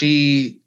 she 0.00 0.58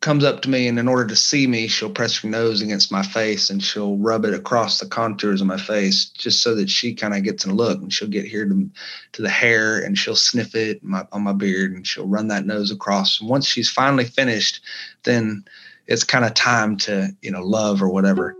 comes 0.00 0.24
up 0.24 0.42
to 0.42 0.50
me 0.50 0.66
and 0.66 0.76
in 0.76 0.88
order 0.88 1.06
to 1.06 1.14
see 1.14 1.46
me 1.46 1.68
she'll 1.68 1.88
press 1.88 2.18
her 2.18 2.28
nose 2.28 2.60
against 2.60 2.90
my 2.90 3.02
face 3.02 3.48
and 3.48 3.62
she'll 3.62 3.96
rub 3.96 4.24
it 4.24 4.34
across 4.34 4.80
the 4.80 4.86
contours 4.86 5.40
of 5.40 5.46
my 5.46 5.56
face 5.56 6.06
just 6.06 6.42
so 6.42 6.52
that 6.52 6.68
she 6.68 6.92
kind 6.92 7.14
of 7.14 7.22
gets 7.22 7.44
a 7.44 7.52
look 7.52 7.80
and 7.80 7.92
she'll 7.92 8.08
get 8.08 8.24
here 8.24 8.44
to, 8.44 8.68
to 9.12 9.22
the 9.22 9.28
hair 9.28 9.78
and 9.78 9.96
she'll 9.96 10.16
sniff 10.16 10.56
it 10.56 10.82
my, 10.82 11.06
on 11.12 11.22
my 11.22 11.32
beard 11.32 11.72
and 11.72 11.86
she'll 11.86 12.08
run 12.08 12.26
that 12.26 12.44
nose 12.44 12.72
across. 12.72 13.20
And 13.20 13.30
once 13.30 13.46
she's 13.46 13.70
finally 13.70 14.04
finished 14.04 14.60
then 15.04 15.44
it's 15.86 16.02
kind 16.02 16.24
of 16.24 16.34
time 16.34 16.76
to 16.76 17.10
you 17.22 17.30
know 17.30 17.42
love 17.42 17.80
or 17.80 17.88
whatever 17.88 18.34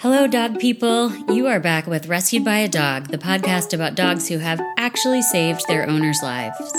Hello, 0.00 0.28
dog 0.28 0.60
people. 0.60 1.12
You 1.34 1.48
are 1.48 1.58
back 1.58 1.88
with 1.88 2.06
Rescued 2.06 2.44
by 2.44 2.58
a 2.58 2.68
Dog, 2.68 3.08
the 3.08 3.18
podcast 3.18 3.74
about 3.74 3.96
dogs 3.96 4.28
who 4.28 4.38
have 4.38 4.60
actually 4.76 5.22
saved 5.22 5.66
their 5.66 5.90
owners' 5.90 6.22
lives. 6.22 6.72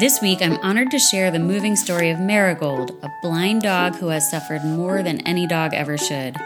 This 0.00 0.22
week, 0.22 0.40
I'm 0.40 0.56
honored 0.62 0.90
to 0.92 0.98
share 0.98 1.30
the 1.30 1.38
moving 1.38 1.76
story 1.76 2.08
of 2.08 2.18
Marigold, 2.18 2.92
a 3.02 3.10
blind 3.20 3.60
dog 3.60 3.96
who 3.96 4.08
has 4.08 4.30
suffered 4.30 4.64
more 4.64 5.02
than 5.02 5.20
any 5.26 5.46
dog 5.46 5.74
ever 5.74 5.98
should. 5.98 6.38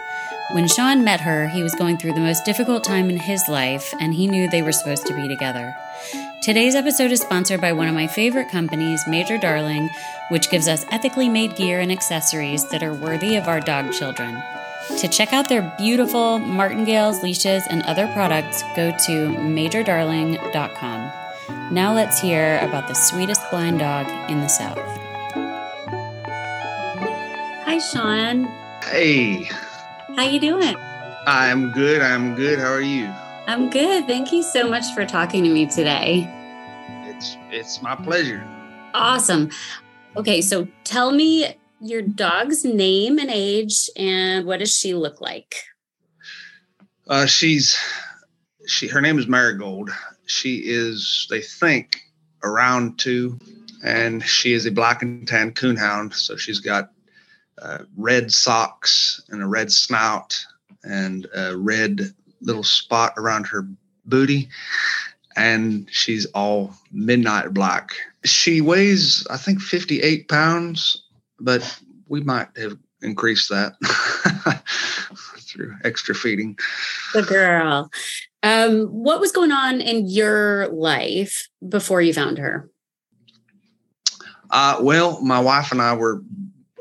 When 0.51 0.67
Sean 0.67 1.05
met 1.05 1.21
her, 1.21 1.47
he 1.47 1.63
was 1.63 1.73
going 1.75 1.97
through 1.97 2.15
the 2.15 2.19
most 2.19 2.43
difficult 2.43 2.83
time 2.83 3.09
in 3.09 3.15
his 3.15 3.47
life, 3.47 3.93
and 4.01 4.13
he 4.13 4.27
knew 4.27 4.49
they 4.49 4.61
were 4.61 4.73
supposed 4.73 5.07
to 5.07 5.15
be 5.15 5.29
together. 5.29 5.73
Today's 6.43 6.75
episode 6.75 7.13
is 7.13 7.21
sponsored 7.21 7.61
by 7.61 7.71
one 7.71 7.87
of 7.87 7.95
my 7.95 8.07
favorite 8.07 8.49
companies, 8.49 9.07
Major 9.07 9.37
Darling, 9.37 9.89
which 10.27 10.51
gives 10.51 10.67
us 10.67 10.85
ethically 10.91 11.29
made 11.29 11.55
gear 11.55 11.79
and 11.79 11.93
accessories 11.93 12.67
that 12.71 12.83
are 12.83 12.93
worthy 12.93 13.37
of 13.37 13.47
our 13.47 13.61
dog 13.61 13.93
children. 13.93 14.43
To 14.97 15.07
check 15.07 15.31
out 15.33 15.47
their 15.49 15.73
beautiful 15.77 16.39
martingales, 16.39 17.21
leashes, 17.23 17.63
and 17.69 17.83
other 17.83 18.07
products, 18.13 18.63
go 18.75 18.91
to 19.05 19.29
majordarling.com. 19.37 21.11
Now 21.73 21.93
let's 21.93 22.19
hear 22.19 22.57
about 22.59 22.87
the 22.87 22.93
sweetest 22.95 23.41
blind 23.51 23.79
dog 23.79 24.07
in 24.29 24.39
the 24.41 24.47
South. 24.47 24.77
Hi, 27.65 27.77
Sean. 27.77 28.45
hey 28.83 29.43
How 30.15 30.23
you 30.23 30.39
doing? 30.39 30.75
i'm 31.27 31.71
good 31.73 32.01
i'm 32.01 32.33
good 32.35 32.57
how 32.59 32.71
are 32.71 32.81
you 32.81 33.11
I'm 33.47 33.71
good. 33.71 34.05
Thank 34.05 34.31
you 34.31 34.43
so 34.43 34.69
much 34.69 34.93
for 34.93 35.07
talking 35.07 35.43
to 35.43 35.49
me 35.49 35.65
today. 35.65 36.27
it's 37.07 37.35
it's 37.49 37.81
my 37.81 37.95
pleasure 37.95 38.43
Awesome. 38.93 39.49
Okay, 40.17 40.41
so 40.41 40.67
tell 40.83 41.11
me 41.11 41.55
your 41.81 42.01
dog's 42.01 42.65
name 42.65 43.19
and 43.19 43.29
age, 43.29 43.89
and 43.95 44.45
what 44.45 44.59
does 44.59 44.75
she 44.75 44.93
look 44.93 45.21
like? 45.21 45.55
Uh, 47.07 47.25
she's 47.25 47.77
she. 48.67 48.87
Her 48.87 49.01
name 49.01 49.17
is 49.17 49.27
Marigold. 49.27 49.89
She 50.25 50.57
is, 50.65 51.25
they 51.29 51.41
think, 51.41 52.01
around 52.43 52.99
two, 52.99 53.39
and 53.83 54.23
she 54.23 54.53
is 54.53 54.65
a 54.65 54.71
black 54.71 55.01
and 55.01 55.27
tan 55.27 55.53
coonhound. 55.53 56.13
So 56.13 56.35
she's 56.35 56.59
got 56.59 56.91
uh, 57.61 57.79
red 57.97 58.31
socks 58.31 59.21
and 59.29 59.41
a 59.41 59.47
red 59.47 59.71
snout 59.71 60.37
and 60.83 61.27
a 61.35 61.57
red 61.57 62.13
little 62.41 62.63
spot 62.63 63.13
around 63.17 63.47
her 63.47 63.67
booty, 64.05 64.49
and 65.35 65.87
she's 65.91 66.25
all 66.27 66.73
midnight 66.91 67.53
black. 67.53 67.91
She 68.23 68.61
weighs, 68.61 69.25
I 69.29 69.37
think, 69.37 69.61
fifty-eight 69.61 70.27
pounds, 70.27 71.03
but 71.39 71.79
we 72.07 72.21
might 72.21 72.47
have 72.57 72.77
increased 73.01 73.49
that 73.49 73.73
through 75.39 75.75
extra 75.83 76.13
feeding. 76.15 76.57
The 77.13 77.23
girl. 77.23 77.89
Um, 78.43 78.87
what 78.87 79.19
was 79.19 79.31
going 79.31 79.51
on 79.51 79.81
in 79.81 80.07
your 80.07 80.67
life 80.67 81.47
before 81.67 82.01
you 82.01 82.13
found 82.13 82.37
her? 82.37 82.69
Uh, 84.49 84.77
well, 84.81 85.21
my 85.21 85.39
wife 85.39 85.71
and 85.71 85.81
I 85.81 85.93
were, 85.93 86.21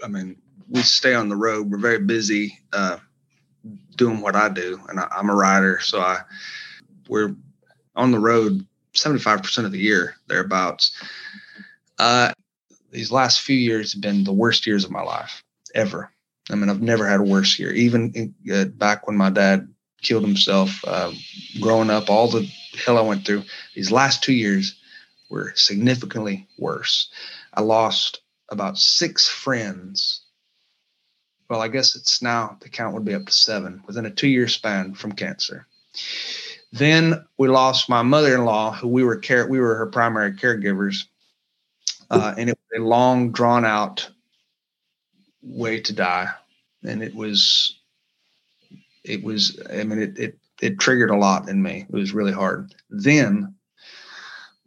I 0.03 0.09
mean, 0.09 0.37
we 0.69 0.83
stay 0.83 1.15
on 1.15 1.29
the 1.29 1.37
road. 1.37 1.71
We're 1.71 1.79
very 1.79 1.99
busy 1.99 2.59
uh, 2.73 2.99
doing 3.97 4.21
what 4.21 4.37
I 4.37 4.49
do, 4.49 4.81
and 4.89 5.01
I, 5.01 5.09
I'm 5.11 5.31
a 5.31 5.35
writer, 5.35 5.81
so 5.81 6.01
I 6.01 6.21
we're 7.09 7.35
on 7.97 8.11
the 8.11 8.19
road 8.19 8.67
75% 8.95 9.65
of 9.65 9.73
the 9.73 9.79
year 9.79 10.15
thereabouts. 10.27 10.93
Uh, 11.99 12.33
these 12.91 13.13
last 13.13 13.41
few 13.41 13.57
years 13.57 13.93
have 13.93 14.03
been 14.03 14.25
the 14.25 14.33
worst 14.33 14.67
years 14.67 14.85
of 14.85 14.91
my 14.91 15.03
life 15.03 15.43
ever. 15.75 16.11
I 16.51 16.55
mean, 16.55 16.71
I've 16.71 16.83
never 16.83 17.07
had 17.07 17.21
a 17.21 17.25
worse 17.25 17.59
year. 17.59 17.73
Even 17.73 18.13
in, 18.13 18.35
uh, 18.53 18.65
back 18.67 19.07
when 19.07 19.17
my 19.17 19.31
dad 19.31 19.69
killed 20.01 20.25
himself, 20.25 20.83
uh, 20.87 21.13
growing 21.61 21.91
up, 21.91 22.09
all 22.09 22.29
the 22.29 22.51
hell 22.85 22.97
I 22.97 23.03
went 23.03 23.27
through, 23.27 23.45
these 23.75 23.93
last 23.93 24.23
two 24.23 24.33
years 24.33 24.77
were 25.31 25.53
significantly 25.55 26.47
worse. 26.59 27.11
I 27.53 27.61
lost 27.61 28.21
about 28.49 28.79
six 28.79 29.29
friends. 29.29 30.23
Well, 31.51 31.61
I 31.61 31.69
guess 31.69 31.97
it's 31.97 32.23
now 32.23 32.57
the 32.61 32.69
count 32.69 32.95
would 32.95 33.05
be 33.05 33.15
up 33.15 33.27
to 33.27 33.33
seven 33.33 33.83
within 33.87 34.07
a 34.07 34.11
two 34.11 34.29
year 34.29 34.49
span 34.49 34.95
from 34.95 35.13
cancer. 35.13 35.67
Then 36.73 37.25
we 37.39 37.49
lost 37.49 37.89
my 37.89 38.03
mother 38.03 38.35
in 38.35 38.45
law, 38.45 38.73
who 38.73 38.89
we 38.89 39.03
were 39.03 39.17
care 39.17 39.47
we 39.47 39.59
were 39.59 39.75
her 39.77 39.87
primary 39.87 40.33
caregivers, 40.33 41.05
uh, 42.11 42.35
and 42.37 42.49
it 42.49 42.59
was 42.59 42.81
a 42.81 42.85
long, 42.85 43.33
drawn 43.33 43.65
out 43.65 44.09
way 45.43 45.81
to 45.81 45.93
die, 45.93 46.29
and 46.85 47.03
it 47.03 47.15
was 47.15 47.79
it 49.05 49.23
was 49.23 49.61
I 49.73 49.85
mean 49.85 50.01
it 50.01 50.19
it 50.19 50.39
it 50.61 50.81
triggered 50.81 51.11
a 51.11 51.17
lot 51.17 51.49
in 51.49 51.63
me. 51.63 51.87
It 51.89 51.95
was 51.95 52.13
really 52.13 52.33
hard. 52.33 52.75
Then 52.91 53.55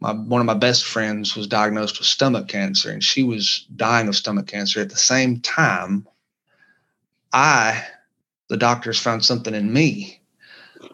my 0.02 0.12
one 0.12 0.40
of 0.40 0.46
my 0.46 0.54
best 0.54 0.84
friends 0.84 1.36
was 1.36 1.46
diagnosed 1.46 1.98
with 1.98 2.08
stomach 2.08 2.48
cancer 2.48 2.90
and 2.90 3.04
she 3.04 3.22
was 3.22 3.66
dying 3.76 4.08
of 4.08 4.16
stomach 4.16 4.48
cancer 4.48 4.80
at 4.80 4.90
the 4.90 4.96
same 4.96 5.38
time 5.40 6.06
i 7.32 7.82
the 8.48 8.56
doctors 8.56 8.98
found 8.98 9.24
something 9.24 9.54
in 9.54 9.72
me 9.72 10.20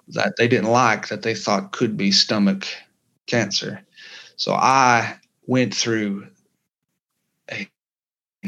that 0.09 0.35
they 0.37 0.47
didn't 0.47 0.71
like 0.71 1.09
that 1.09 1.23
they 1.23 1.35
thought 1.35 1.73
could 1.73 1.97
be 1.97 2.13
stomach 2.13 2.67
cancer 3.27 3.81
so 4.37 4.53
i 4.53 5.17
went 5.47 5.75
through 5.75 6.27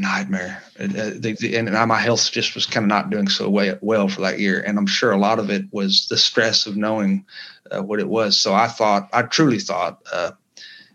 nightmare 0.01 0.63
Uh, 0.79 0.85
and 0.85 1.89
my 1.89 1.99
health 1.99 2.31
just 2.33 2.55
was 2.55 2.67
kind 2.67 2.85
of 2.85 2.89
not 2.89 3.11
doing 3.11 3.29
so 3.29 3.49
well 3.83 4.09
for 4.09 4.21
that 4.21 4.39
year 4.41 4.61
and 4.61 4.79
i'm 4.79 4.87
sure 4.87 5.13
a 5.13 5.19
lot 5.19 5.39
of 5.39 5.51
it 5.51 5.65
was 5.73 6.07
the 6.09 6.17
stress 6.17 6.67
of 6.67 6.77
knowing 6.77 7.25
uh, 7.71 7.83
what 7.83 8.01
it 8.01 8.09
was 8.09 8.39
so 8.39 8.55
i 8.55 8.67
thought 8.67 9.09
i 9.13 9.23
truly 9.23 9.59
thought 9.59 10.01
uh, 10.13 10.31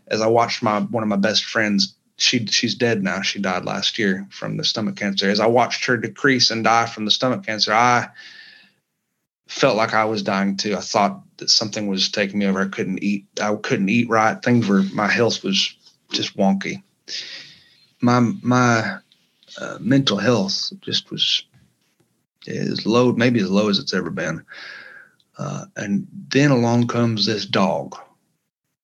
as 0.07 0.21
I 0.21 0.27
watched 0.27 0.63
my 0.63 0.79
one 0.79 1.03
of 1.03 1.09
my 1.09 1.15
best 1.15 1.45
friends, 1.45 1.95
she 2.17 2.45
she's 2.45 2.75
dead 2.75 3.03
now. 3.03 3.21
She 3.21 3.39
died 3.39 3.65
last 3.65 3.97
year 3.97 4.27
from 4.31 4.57
the 4.57 4.63
stomach 4.63 4.95
cancer. 4.95 5.29
As 5.29 5.39
I 5.39 5.47
watched 5.47 5.85
her 5.85 5.97
decrease 5.97 6.51
and 6.51 6.63
die 6.63 6.85
from 6.85 7.05
the 7.05 7.11
stomach 7.11 7.45
cancer, 7.45 7.73
I 7.73 8.09
felt 9.47 9.77
like 9.77 9.93
I 9.93 10.05
was 10.05 10.23
dying 10.23 10.57
too. 10.57 10.75
I 10.75 10.81
thought 10.81 11.21
that 11.37 11.49
something 11.49 11.87
was 11.87 12.09
taking 12.09 12.39
me 12.39 12.45
over. 12.45 12.61
I 12.61 12.67
couldn't 12.67 13.03
eat. 13.03 13.25
I 13.41 13.55
couldn't 13.55 13.89
eat 13.89 14.09
right. 14.09 14.41
Things 14.41 14.67
were 14.67 14.83
my 14.93 15.07
health 15.07 15.43
was 15.43 15.75
just 16.11 16.37
wonky. 16.37 16.83
My 18.01 18.19
my 18.19 18.97
uh, 19.59 19.77
mental 19.79 20.17
health 20.17 20.71
just 20.81 21.11
was 21.11 21.43
as 22.47 22.85
low, 22.85 23.13
maybe 23.13 23.39
as 23.39 23.49
low 23.49 23.69
as 23.69 23.79
it's 23.79 23.93
ever 23.93 24.09
been. 24.09 24.45
Uh, 25.37 25.65
and 25.75 26.07
then 26.29 26.51
along 26.51 26.87
comes 26.87 27.25
this 27.25 27.45
dog. 27.45 27.95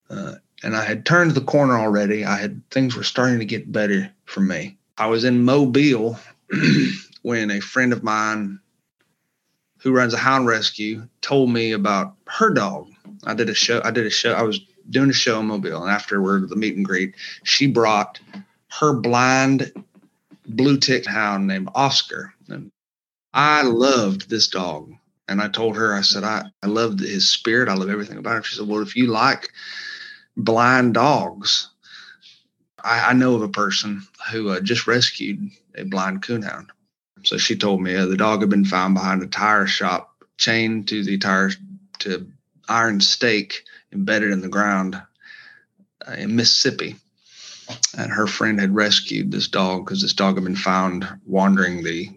Uh, 0.10 0.36
and 0.64 0.76
I 0.76 0.84
had 0.84 1.06
turned 1.06 1.32
the 1.32 1.42
corner 1.42 1.78
already. 1.78 2.26
I 2.26 2.38
had 2.38 2.62
things 2.70 2.96
were 2.96 3.04
starting 3.04 3.40
to 3.40 3.46
get 3.46 3.72
better 3.72 4.12
for 4.26 4.42
me. 4.42 4.78
I 4.98 5.08
was 5.08 5.24
in 5.24 5.44
Mobile 5.44 6.20
when 7.22 7.52
a 7.52 7.62
friend 7.62 7.94
of 7.94 8.04
mine 8.04 8.60
who 9.80 9.94
runs 9.94 10.14
a 10.14 10.18
hound 10.18 10.48
rescue 10.48 11.08
told 11.22 11.50
me 11.50 11.72
about 11.72 12.16
her 12.28 12.54
dog. 12.54 12.90
I 13.24 13.34
did 13.34 13.50
a 13.50 13.56
show. 13.56 13.82
I 13.84 13.92
did 13.92 14.06
a 14.06 14.12
show. 14.12 14.34
I 14.34 14.44
was 14.44 14.60
doing 14.90 15.10
a 15.10 15.14
show 15.14 15.40
in 15.40 15.48
Mobile, 15.48 15.82
and 15.82 15.92
afterward, 15.92 16.50
the 16.50 16.56
meet 16.56 16.76
and 16.76 16.86
greet, 16.86 17.16
she 17.44 17.68
brought 17.68 18.20
her 18.80 18.94
blind 18.94 19.72
blue 20.48 20.78
tick 20.78 21.06
hound 21.06 21.48
named 21.48 21.70
Oscar, 21.76 22.34
and 22.48 22.72
I 23.34 23.64
loved 23.64 24.30
this 24.30 24.48
dog. 24.48 24.94
And 25.28 25.42
I 25.42 25.48
told 25.48 25.78
her, 25.78 25.94
I 25.94 26.02
said, 26.02 26.26
I, 26.26 26.44
I 26.62 26.68
loved 26.68 27.00
his 27.00 27.30
spirit. 27.30 27.70
I 27.70 27.76
love 27.76 27.90
everything 27.90 28.18
about 28.18 28.38
him. 28.38 28.44
She 28.44 28.58
said, 28.58 28.68
Well, 28.68 28.82
if 28.82 28.98
you 28.98 29.08
like 29.08 29.50
blind 30.36 30.94
dogs. 30.94 31.70
I, 32.84 33.10
I 33.10 33.14
know 33.14 33.36
of 33.36 33.42
a 33.42 33.50
person 33.50 34.04
who 34.32 34.50
uh, 34.50 34.60
just 34.60 34.88
rescued 34.88 35.52
a 35.76 35.84
blind 35.84 36.24
coonhound. 36.24 36.68
So 37.24 37.38
she 37.38 37.56
told 37.56 37.82
me 37.82 37.96
uh, 37.96 38.08
the 38.08 38.18
dog 38.18 38.42
had 38.42 38.50
been 38.50 38.66
found 38.66 38.96
behind 38.96 39.22
a 39.22 39.28
tire 39.28 39.68
shop, 39.68 40.16
chained 40.38 40.88
to 40.88 41.04
the 41.04 41.18
tire 41.18 41.52
to 42.00 42.28
iron 42.68 43.00
stake 43.02 43.64
embedded 43.94 44.32
in 44.32 44.42
the 44.42 44.50
ground 44.50 45.02
uh, 46.08 46.14
in 46.14 46.36
Mississippi. 46.36 46.96
And 47.98 48.12
her 48.12 48.28
friend 48.28 48.60
had 48.60 48.76
rescued 48.76 49.32
this 49.32 49.48
dog 49.48 49.86
because 49.86 50.02
this 50.02 50.14
dog 50.14 50.36
had 50.36 50.44
been 50.44 50.56
found 50.56 51.08
wandering 51.26 51.84
the 51.84 52.10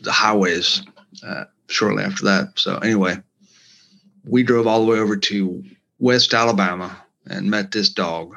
the 0.00 0.12
highways 0.12 0.82
uh, 1.26 1.44
shortly 1.68 2.04
after 2.04 2.24
that. 2.24 2.52
So 2.56 2.78
anyway, 2.78 3.18
we 4.24 4.42
drove 4.42 4.66
all 4.66 4.84
the 4.84 4.90
way 4.90 4.98
over 4.98 5.16
to 5.16 5.62
West 5.98 6.34
Alabama 6.34 6.96
and 7.26 7.50
met 7.50 7.72
this 7.72 7.90
dog 7.90 8.34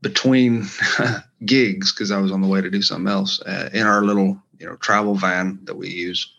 between 0.00 0.66
gigs 1.44 1.92
because 1.92 2.10
I 2.10 2.18
was 2.18 2.32
on 2.32 2.40
the 2.40 2.48
way 2.48 2.60
to 2.60 2.70
do 2.70 2.82
something 2.82 3.10
else 3.10 3.40
uh, 3.42 3.70
in 3.72 3.86
our 3.86 4.04
little 4.04 4.40
you 4.58 4.66
know 4.66 4.76
travel 4.76 5.14
van 5.14 5.58
that 5.64 5.76
we 5.76 5.88
use. 5.88 6.32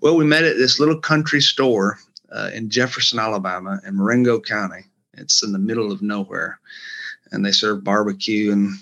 Well, 0.00 0.16
we 0.16 0.24
met 0.24 0.44
at 0.44 0.56
this 0.56 0.78
little 0.78 1.00
country 1.00 1.40
store 1.40 1.98
uh, 2.32 2.50
in 2.54 2.70
Jefferson, 2.70 3.18
Alabama, 3.18 3.80
in 3.86 3.96
Marengo 3.96 4.40
County. 4.40 4.84
It's 5.14 5.42
in 5.42 5.52
the 5.52 5.58
middle 5.58 5.90
of 5.90 6.02
nowhere, 6.02 6.60
and 7.36 7.46
they 7.46 7.52
serve 7.52 7.84
barbecue 7.84 8.50
and 8.50 8.74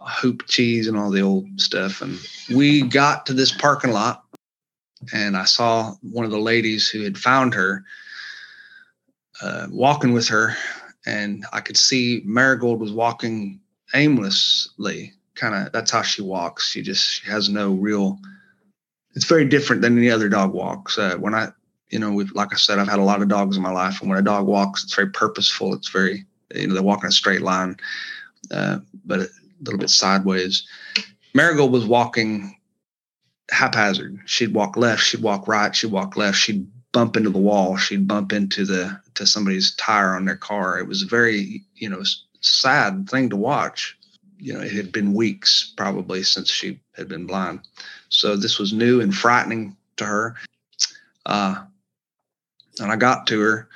hoop 0.00 0.46
cheese 0.48 0.88
and 0.88 0.96
all 0.96 1.10
the 1.10 1.20
old 1.20 1.46
stuff. 1.60 2.02
And 2.02 2.18
we 2.54 2.82
got 2.82 3.26
to 3.26 3.32
this 3.32 3.52
parking 3.52 3.92
lot, 3.92 4.24
and 5.12 5.36
I 5.36 5.44
saw 5.44 5.94
one 6.02 6.24
of 6.24 6.30
the 6.30 6.38
ladies 6.38 6.88
who 6.88 7.02
had 7.02 7.16
found 7.16 7.54
her 7.54 7.84
uh, 9.42 9.66
walking 9.70 10.12
with 10.12 10.28
her, 10.28 10.56
and 11.06 11.44
I 11.52 11.60
could 11.60 11.76
see 11.76 12.22
Marigold 12.24 12.80
was 12.80 12.92
walking 12.92 13.60
aimlessly. 13.94 15.12
Kind 15.34 15.54
of 15.54 15.72
that's 15.72 15.90
how 15.90 16.02
she 16.02 16.22
walks. 16.22 16.70
She 16.70 16.82
just 16.82 17.08
she 17.10 17.30
has 17.30 17.48
no 17.48 17.72
real. 17.72 18.18
It's 19.14 19.26
very 19.26 19.44
different 19.44 19.82
than 19.82 19.98
any 19.98 20.10
other 20.10 20.28
dog 20.28 20.52
walks. 20.52 20.98
Uh, 20.98 21.16
when 21.16 21.34
I, 21.34 21.48
you 21.90 21.98
know, 21.98 22.24
like 22.34 22.52
I 22.52 22.56
said, 22.56 22.78
I've 22.78 22.88
had 22.88 22.98
a 22.98 23.04
lot 23.04 23.22
of 23.22 23.28
dogs 23.28 23.56
in 23.56 23.62
my 23.62 23.72
life, 23.72 24.00
and 24.00 24.08
when 24.08 24.18
a 24.18 24.22
dog 24.22 24.46
walks, 24.46 24.84
it's 24.84 24.94
very 24.94 25.10
purposeful. 25.10 25.74
It's 25.74 25.88
very, 25.88 26.24
you 26.54 26.66
know, 26.66 26.74
they 26.74 26.80
walk 26.80 27.02
in 27.02 27.08
a 27.08 27.12
straight 27.12 27.42
line, 27.42 27.76
uh, 28.50 28.78
but 29.04 29.20
a 29.20 29.28
little 29.62 29.78
bit 29.78 29.90
sideways. 29.90 30.66
Marigold 31.34 31.72
was 31.72 31.86
walking 31.86 32.56
haphazard. 33.50 34.20
She'd 34.26 34.54
walk 34.54 34.76
left, 34.76 35.02
she'd 35.02 35.22
walk 35.22 35.48
right, 35.48 35.74
she'd 35.74 35.90
walk 35.92 36.16
left, 36.16 36.38
she'd 36.38 36.66
bump 36.92 37.16
into 37.16 37.30
the 37.30 37.38
wall, 37.38 37.76
she'd 37.76 38.08
bump 38.08 38.32
into 38.32 38.64
the 38.64 38.98
to 39.14 39.26
somebody's 39.26 39.74
tire 39.76 40.14
on 40.14 40.24
their 40.24 40.36
car. 40.36 40.78
It 40.78 40.88
was 40.88 41.02
a 41.02 41.06
very, 41.06 41.62
you 41.74 41.88
know, 41.88 42.02
sad 42.40 43.08
thing 43.08 43.30
to 43.30 43.36
watch. 43.36 43.96
You 44.38 44.54
know, 44.54 44.60
it 44.60 44.72
had 44.72 44.92
been 44.92 45.14
weeks 45.14 45.72
probably 45.76 46.22
since 46.22 46.50
she 46.50 46.80
had 46.96 47.08
been 47.08 47.26
blind. 47.26 47.60
So 48.08 48.36
this 48.36 48.58
was 48.58 48.72
new 48.72 49.00
and 49.00 49.14
frightening 49.14 49.76
to 49.96 50.04
her. 50.04 50.36
Uh, 51.26 51.64
and 52.80 52.90
I 52.90 52.96
got 52.96 53.26
to 53.28 53.40
her, 53.40 53.68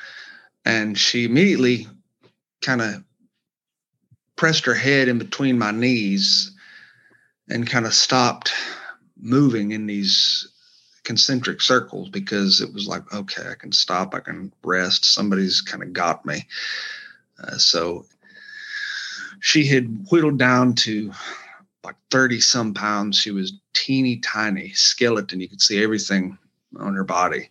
and 0.64 0.98
she 0.98 1.24
immediately 1.24 1.86
kind 2.60 2.80
of 2.80 3.04
pressed 4.36 4.66
her 4.66 4.74
head 4.74 5.08
in 5.08 5.18
between 5.18 5.58
my 5.58 5.70
knees 5.70 6.52
and 7.48 7.68
kind 7.68 7.86
of 7.86 7.94
stopped 7.94 8.52
moving 9.16 9.72
in 9.72 9.86
these 9.86 10.48
concentric 11.04 11.60
circles 11.60 12.08
because 12.10 12.60
it 12.60 12.72
was 12.72 12.86
like, 12.86 13.12
okay, 13.14 13.48
I 13.50 13.54
can 13.54 13.72
stop, 13.72 14.14
I 14.14 14.20
can 14.20 14.52
rest. 14.62 15.06
Somebody's 15.06 15.60
kind 15.60 15.82
of 15.82 15.92
got 15.92 16.24
me. 16.26 16.46
Uh, 17.42 17.56
so 17.56 18.04
she 19.40 19.66
had 19.66 20.06
whittled 20.10 20.38
down 20.38 20.74
to 20.74 21.12
like 21.82 21.96
30 22.10 22.40
some 22.40 22.74
pounds. 22.74 23.18
She 23.18 23.30
was 23.30 23.54
teeny 23.72 24.18
tiny 24.18 24.70
skeleton. 24.70 25.40
You 25.40 25.48
could 25.48 25.62
see 25.62 25.82
everything 25.82 26.36
on 26.78 26.94
her 26.94 27.04
body, 27.04 27.48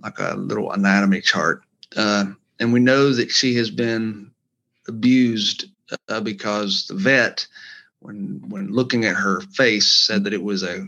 like 0.00 0.18
a 0.18 0.34
little 0.36 0.72
anatomy 0.72 1.20
chart. 1.20 1.62
Uh, 1.96 2.26
and 2.58 2.72
we 2.72 2.80
know 2.80 3.12
that 3.12 3.30
she 3.30 3.54
has 3.56 3.70
been 3.70 4.30
abused 4.86 5.66
uh, 6.08 6.20
because 6.20 6.86
the 6.86 6.94
vet, 6.94 7.46
when 8.00 8.42
when 8.48 8.72
looking 8.72 9.04
at 9.04 9.16
her 9.16 9.40
face, 9.40 9.86
said 9.86 10.24
that 10.24 10.34
it 10.34 10.42
was 10.42 10.62
a 10.62 10.86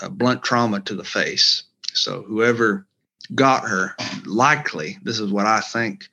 a 0.00 0.08
blunt 0.08 0.42
trauma 0.42 0.80
to 0.80 0.94
the 0.94 1.04
face. 1.04 1.64
So 1.92 2.22
whoever 2.22 2.86
got 3.34 3.68
her, 3.68 3.94
likely, 4.24 4.98
this 5.02 5.20
is 5.20 5.30
what 5.30 5.46
I 5.46 5.60
think. 5.60 6.08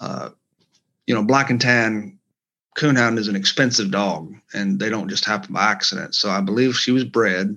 Uh, 0.00 0.30
you 1.06 1.14
know, 1.14 1.24
black 1.24 1.50
and 1.50 1.60
tan 1.60 2.18
coonhound 2.76 3.18
is 3.18 3.28
an 3.28 3.36
expensive 3.36 3.90
dog, 3.90 4.34
and 4.52 4.78
they 4.78 4.90
don't 4.90 5.08
just 5.08 5.24
happen 5.24 5.54
by 5.54 5.70
accident. 5.70 6.14
So 6.14 6.30
I 6.30 6.40
believe 6.40 6.76
she 6.76 6.90
was 6.90 7.04
bred. 7.04 7.56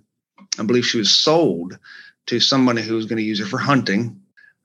I 0.59 0.63
believe 0.63 0.85
she 0.85 0.97
was 0.97 1.11
sold 1.11 1.77
to 2.27 2.39
somebody 2.39 2.81
who 2.81 2.95
was 2.95 3.05
going 3.05 3.17
to 3.17 3.23
use 3.23 3.39
her 3.39 3.45
for 3.45 3.57
hunting. 3.57 4.21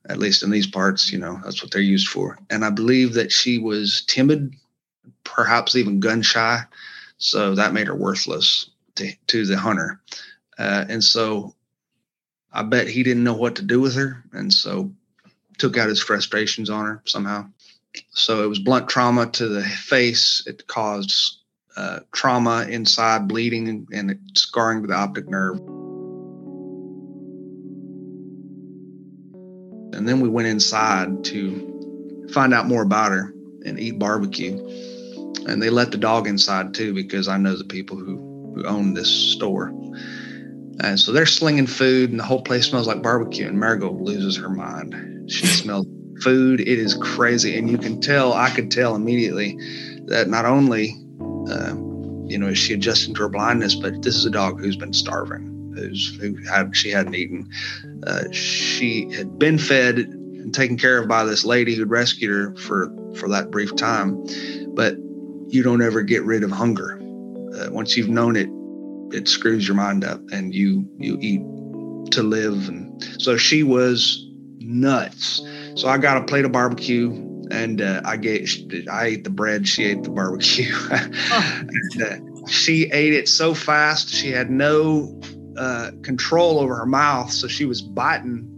At 0.09 0.19
least 0.19 0.43
in 0.43 0.51
these 0.51 0.67
parts, 0.67 1.13
you 1.13 1.19
know, 1.19 1.41
that's 1.45 1.63
what 1.63 1.71
they're 1.71 1.81
used 1.81 2.09
for. 2.09 2.39
And 2.51 2.65
I 2.65 2.71
believe 2.71 3.15
that 3.15 3.31
she 3.31 3.59
was 3.59 4.05
timid, 4.07 4.55
perhaps 5.25 5.77
even 5.77 6.01
gun 6.01 6.23
shy. 6.23 6.63
So 7.19 7.55
that 7.55 7.73
made 7.73 7.87
her 7.87 7.95
worthless 7.95 8.71
to, 8.97 9.13
to 9.29 9.47
the 9.47 9.57
hunter. 9.57 10.01
Uh, 10.59 10.85
and 10.89 11.05
so 11.05 11.55
I 12.53 12.65
bet 12.65 12.89
he 12.89 13.05
didn't 13.05 13.25
know 13.25 13.35
what 13.35 13.57
to 13.57 13.63
do 13.63 13.81
with 13.81 13.95
her. 13.95 14.25
And 14.33 14.53
so 14.53 14.93
took 15.59 15.77
out 15.77 15.89
his 15.89 16.03
frustrations 16.03 16.69
on 16.69 16.85
her 16.85 17.03
somehow. 17.05 17.47
So 18.11 18.43
it 18.43 18.49
was 18.49 18.59
blunt 18.59 18.89
trauma 18.89 19.27
to 19.27 19.49
the 19.49 19.63
face. 19.63 20.43
It 20.47 20.67
caused 20.67 21.39
uh, 21.77 22.01
trauma 22.13 22.67
inside, 22.69 23.29
bleeding, 23.29 23.87
and, 23.93 24.19
scarring 24.35 24.83
to 24.83 24.89
the 24.89 24.95
optic 24.95 25.29
nerve. 25.29 25.61
And 30.03 30.09
then 30.09 30.19
we 30.19 30.29
went 30.29 30.49
inside 30.49 31.23
to 31.27 32.27
find 32.33 32.53
out 32.53 32.67
more 32.67 32.83
about 32.83 33.13
her 33.13 33.33
and 33.65 33.79
eat 33.79 34.01
barbecue. 34.01 34.59
And 35.47 35.63
they 35.63 35.71
let 35.71 35.93
the 35.93 35.97
dog 35.97 36.27
inside 36.27 36.75
too 36.75 36.93
because 36.93 37.29
I 37.29 37.37
know 37.37 37.57
the 37.57 37.63
people 37.63 37.97
who, 37.97 38.17
who 38.53 38.67
own 38.67 38.95
this 38.95 39.09
store. 39.09 39.69
And 40.81 40.99
so 40.99 41.13
they're 41.13 41.25
slinging 41.25 41.69
food, 41.69 42.11
and 42.11 42.19
the 42.19 42.25
whole 42.25 42.43
place 42.43 42.67
smells 42.67 42.89
like 42.89 43.01
barbecue. 43.01 43.47
And 43.47 43.61
Marigold 43.61 44.01
loses 44.01 44.37
her 44.39 44.49
mind. 44.49 45.31
She 45.31 45.47
smells 45.47 45.87
food. 46.21 46.59
It 46.59 46.81
is 46.81 46.95
crazy, 46.95 47.57
and 47.57 47.71
you 47.71 47.79
can 47.79 48.01
tell. 48.01 48.33
I 48.33 48.51
could 48.51 48.73
tell 48.73 48.97
immediately 48.97 49.57
that 50.07 50.29
not 50.29 50.47
only, 50.47 50.97
uh, 51.49 51.77
you 52.27 52.39
know, 52.39 52.49
is 52.49 52.59
she 52.59 52.75
adjusting 52.75 53.15
to 53.15 53.23
her 53.23 53.29
blindness, 53.29 53.77
but 53.77 54.03
this 54.03 54.17
is 54.17 54.25
a 54.25 54.31
dog 54.31 54.59
who's 54.59 54.75
been 54.75 54.95
starving, 54.95 55.73
who's 55.77 56.17
who 56.17 56.35
had 56.51 56.75
she 56.75 56.91
hadn't 56.91 57.15
eaten. 57.15 57.49
Uh, 58.07 58.25
she 58.33 59.11
had 59.13 59.39
been 59.39 59.59
fed 59.59 59.99
and 59.99 60.55
taken 60.55 60.77
care 60.77 60.99
of 60.99 61.09
by 61.09 61.25
this 61.25 61.45
lady 61.45 61.75
who'd 61.75 61.91
rescued 61.91 62.31
her 62.31 62.57
for 62.57 62.93
for 63.17 63.29
that 63.29 63.51
brief 63.51 63.75
time, 63.77 64.25
but 64.75 64.97
you 65.49 65.63
don't 65.63 65.83
ever 65.83 66.03
get 66.03 66.23
rid 66.25 66.43
of 66.43 66.51
hunger. 66.51 66.99
Uh, 67.55 67.71
once 67.71 67.97
you've 67.97 68.09
known 68.09 68.37
it 68.37 68.49
it 69.15 69.29
screws 69.29 69.69
your 69.69 69.77
mind 69.77 70.05
up 70.05 70.21
and 70.33 70.55
you 70.55 70.89
you 70.99 71.19
eat 71.21 71.43
to 72.13 72.23
live. 72.23 72.69
And 72.69 73.03
so 73.19 73.37
she 73.37 73.63
was 73.63 74.27
nuts. 74.59 75.43
So 75.75 75.89
i 75.89 75.99
got 75.99 76.17
a 76.17 76.25
plate 76.25 76.45
of 76.45 76.53
barbecue 76.53 77.11
and 77.51 77.81
uh, 77.81 78.01
i 78.05 78.17
gave 78.17 78.49
i 78.91 79.07
ate 79.07 79.25
the 79.25 79.31
bread 79.31 79.67
she 79.69 79.85
ate 79.85 80.03
the 80.03 80.11
barbecue. 80.11 80.75
And, 81.33 82.03
uh, 82.03 82.47
she 82.49 82.91
ate 82.91 83.13
it 83.13 83.29
so 83.29 83.55
fast 83.55 84.09
she 84.09 84.33
had 84.33 84.51
no 84.51 85.21
uh, 85.57 85.91
control 86.03 86.59
over 86.59 86.75
her 86.75 86.87
mouth 86.87 87.31
so 87.31 87.47
she 87.47 87.65
was 87.65 87.83
biting 87.83 88.49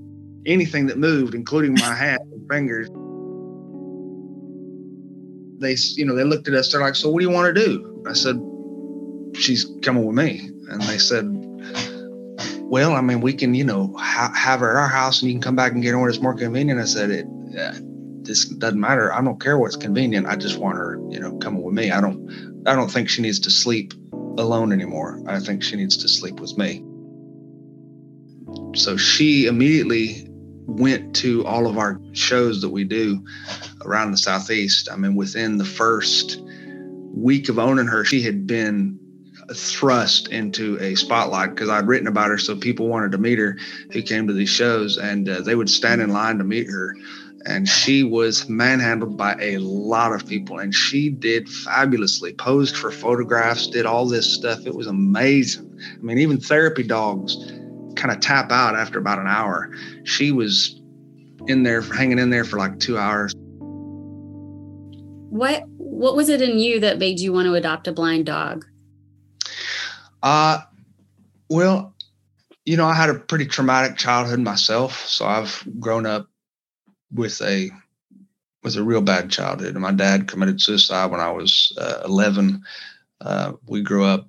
anything 0.47 0.87
that 0.87 0.99
moved 0.99 1.35
including 1.35 1.75
my 1.75 1.95
hand 1.95 2.21
and 2.33 2.49
fingers 2.51 2.89
they 5.61 5.77
you 5.97 6.05
know 6.05 6.15
they 6.15 6.25
looked 6.25 6.49
at 6.49 6.55
us 6.55 6.73
they're 6.73 6.81
like 6.81 6.95
so 6.95 7.09
what 7.09 7.21
do 7.21 7.27
you 7.27 7.33
want 7.33 7.55
to 7.55 7.65
do 7.65 8.03
i 8.09 8.13
said 8.13 8.39
she's 9.37 9.67
coming 9.83 10.05
with 10.05 10.17
me. 10.17 10.51
And 10.69 10.81
they 10.83 10.99
said, 10.99 11.27
well, 12.63 12.95
I 12.95 13.01
mean, 13.01 13.21
we 13.21 13.35
can, 13.35 13.55
you 13.55 13.65
know, 13.65 13.95
ha- 13.97 14.33
have 14.35 14.61
her 14.61 14.71
at 14.71 14.77
our 14.77 14.89
house 14.89 15.21
and 15.21 15.31
you 15.31 15.35
can 15.35 15.43
come 15.43 15.57
back 15.57 15.73
and 15.73 15.83
get 15.83 15.91
her 15.91 15.99
when 15.99 16.09
it's 16.09 16.21
more 16.21 16.35
convenient. 16.35 16.81
I 16.81 16.85
said, 16.85 17.11
it, 17.11 17.27
uh, 17.59 17.75
this 18.23 18.47
doesn't 18.47 18.81
matter. 18.81 19.13
I 19.13 19.21
don't 19.23 19.41
care 19.41 19.59
what's 19.59 19.77
convenient. 19.77 20.27
I 20.27 20.37
just 20.37 20.59
want 20.59 20.79
her, 20.79 20.99
you 21.11 21.21
know, 21.21 21.37
coming 21.39 21.63
with 21.63 21.75
me. 21.75 21.91
I 21.91 22.01
don't, 22.01 22.63
I 22.67 22.75
don't 22.75 22.91
think 22.91 23.09
she 23.09 23.23
needs 23.23 23.41
to 23.41 23.51
sleep 23.51 23.93
alone 24.39 24.73
anymore. 24.73 25.21
I 25.27 25.41
think 25.41 25.63
she 25.63 25.77
needs 25.77 25.97
to 25.99 26.09
sleep 26.09 26.41
with 26.41 26.57
me. 26.59 26.85
So 28.75 28.97
she 28.97 29.47
immediately 29.47 30.29
went 30.67 31.15
to 31.17 31.45
all 31.47 31.67
of 31.67 31.79
our 31.79 32.01
shows 32.13 32.61
that 32.63 32.71
we 32.71 32.85
do 32.85 33.25
around 33.85 34.11
the 34.11 34.19
Southeast. 34.19 34.89
I 34.91 34.97
mean, 34.97 35.15
within 35.15 35.59
the 35.59 35.65
first 35.65 36.41
week 37.15 37.49
of 37.49 37.59
owning 37.59 37.87
her, 37.87 38.05
she 38.05 38.23
had 38.23 38.47
been 38.47 38.99
thrust 39.55 40.29
into 40.29 40.79
a 40.81 40.95
spotlight 40.95 41.51
because 41.51 41.69
I'd 41.69 41.87
written 41.87 42.09
about 42.09 42.29
her, 42.29 42.39
so 42.39 42.57
people 42.57 42.89
wanted 42.89 43.13
to 43.13 43.19
meet 43.19 43.39
her 43.39 43.59
who 43.93 44.03
came 44.03 44.27
to 44.27 44.33
these 44.33 44.49
shows, 44.49 44.97
and 44.97 45.29
uh, 45.29 45.41
they 45.43 45.55
would 45.55 45.69
stand 45.69 46.01
in 46.01 46.11
line 46.11 46.39
to 46.39 46.45
meet 46.45 46.69
her. 46.69 46.97
And 47.47 47.69
she 47.69 48.03
was 48.03 48.49
manhandled 48.49 49.19
by 49.19 49.37
a 49.39 49.59
lot 49.59 50.13
of 50.13 50.27
people, 50.27 50.59
and 50.59 50.75
she 50.75 51.11
did 51.11 51.49
fabulously. 51.49 52.33
Posed 52.33 52.77
for 52.77 52.91
photographs, 52.91 53.67
did 53.67 53.85
all 53.85 54.09
this 54.09 54.33
stuff. 54.33 54.67
It 54.67 54.75
was 54.75 54.87
amazing. 54.87 55.79
I 55.93 56.03
mean, 56.03 56.19
even 56.19 56.41
therapy 56.41 56.85
dogs 56.85 57.37
kind 57.97 58.11
of 58.11 58.21
tap 58.21 58.51
out 58.51 58.75
after 58.77 58.99
about 58.99 59.19
an 59.19 59.27
hour. 59.27 59.71
She 60.05 60.33
was 60.33 60.81
in 61.47 61.63
there, 61.65 61.83
hanging 61.83 62.19
in 62.19 62.31
there 62.31 62.45
for 62.45 62.59
like 62.59 62.81
two 62.81 62.97
hours. 62.97 63.35
What 65.29 65.65
What 65.77 66.17
was 66.17 66.29
it 66.29 66.41
in 66.41 66.59
you 66.59 66.81
that 66.81 66.99
made 66.99 67.21
you 67.21 67.33
want 67.33 67.47
to 67.47 67.55
adopt 67.55 67.89
a 67.89 67.93
blind 67.93 68.27
dog? 68.27 68.65
Uh, 70.23 70.61
well, 71.51 71.95
you 72.65 72.79
know, 72.79 72.87
I 72.87 72.95
had 72.95 73.11
a 73.11 73.15
pretty 73.15 73.47
traumatic 73.47 73.99
childhood 73.99 74.41
myself. 74.41 75.07
So 75.07 75.27
I've 75.27 75.63
grown 75.79 76.07
up 76.07 76.29
with 77.15 77.41
a 77.43 77.71
with 78.63 78.77
a 78.77 78.83
real 78.83 79.03
bad 79.03 79.31
childhood. 79.31 79.77
My 79.77 79.93
dad 79.93 80.27
committed 80.27 80.61
suicide 80.61 81.11
when 81.11 81.21
I 81.21 81.31
was 81.31 81.77
uh, 81.79 82.03
11. 82.05 82.65
Uh, 83.21 83.53
we 83.67 83.83
grew 83.83 84.05
up 84.05 84.27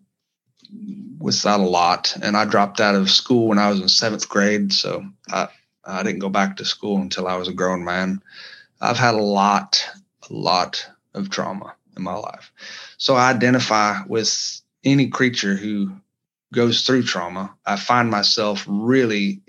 without 1.20 1.62
a 1.62 1.64
lot, 1.64 2.16
and 2.22 2.36
I 2.36 2.46
dropped 2.46 2.82
out 2.82 2.96
of 2.96 3.10
school 3.10 3.48
when 3.48 3.60
I 3.60 3.70
was 3.70 3.80
in 3.80 3.88
seventh 3.88 4.28
grade. 4.28 4.74
So 4.74 5.06
I, 5.32 5.48
I 5.86 6.04
didn't 6.04 6.20
go 6.20 6.30
back 6.30 6.58
to 6.58 6.66
school 6.66 6.98
until 6.98 7.28
I 7.28 7.38
was 7.38 7.48
a 7.48 7.54
grown 7.54 7.84
man. 7.84 8.22
I've 8.82 8.98
had 8.98 9.16
a 9.16 9.22
lot, 9.22 9.88
a 10.30 10.34
lot 10.34 10.86
of 11.14 11.30
trauma 11.30 11.74
in 11.96 12.04
my 12.04 12.16
life. 12.16 12.52
So 12.98 13.16
I 13.16 13.30
identify 13.32 14.02
with 14.06 14.62
any 14.84 15.08
creature 15.08 15.56
who 15.56 15.92
goes 16.54 16.86
through 16.86 17.04
trauma. 17.04 17.56
I 17.66 17.78
find 17.78 18.12
myself 18.12 18.66
really 18.68 19.42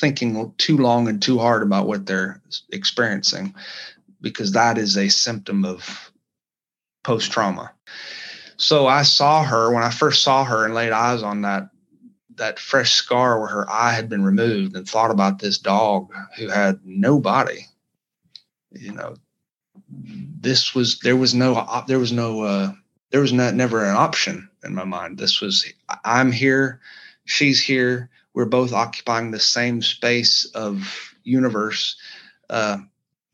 thinking 0.00 0.52
too 0.58 0.76
long 0.76 1.08
and 1.08 1.22
too 1.22 1.38
hard 1.38 1.62
about 1.62 1.86
what 1.86 2.06
they're 2.06 2.40
experiencing 2.70 3.54
because 4.20 4.52
that 4.52 4.78
is 4.78 4.96
a 4.96 5.08
symptom 5.08 5.64
of 5.64 6.10
post 7.04 7.30
trauma. 7.30 7.72
So 8.56 8.86
I 8.86 9.02
saw 9.02 9.44
her 9.44 9.72
when 9.72 9.82
I 9.82 9.90
first 9.90 10.22
saw 10.22 10.44
her 10.44 10.64
and 10.64 10.74
laid 10.74 10.92
eyes 10.92 11.22
on 11.22 11.42
that 11.42 11.70
that 12.36 12.58
fresh 12.58 12.92
scar 12.92 13.38
where 13.38 13.48
her 13.48 13.70
eye 13.70 13.92
had 13.92 14.08
been 14.08 14.22
removed 14.22 14.76
and 14.76 14.86
thought 14.86 15.10
about 15.10 15.38
this 15.38 15.58
dog 15.58 16.12
who 16.36 16.48
had 16.48 16.78
no 16.84 17.18
body. 17.18 17.66
You 18.72 18.92
know, 18.92 19.16
this 19.88 20.74
was 20.74 20.98
there 21.00 21.16
was 21.16 21.34
no 21.34 21.84
there 21.86 21.98
was 21.98 22.12
no 22.12 22.42
uh, 22.42 22.72
there 23.10 23.20
was 23.20 23.32
not 23.32 23.54
never 23.54 23.84
an 23.84 23.96
option 23.96 24.48
in 24.64 24.74
my 24.74 24.84
mind. 24.84 25.18
This 25.18 25.40
was 25.40 25.70
I'm 26.04 26.32
here, 26.32 26.80
she's 27.24 27.62
here. 27.62 28.10
We're 28.36 28.44
both 28.44 28.74
occupying 28.74 29.30
the 29.30 29.40
same 29.40 29.80
space 29.80 30.44
of 30.54 31.14
universe. 31.24 31.96
Uh, 32.50 32.76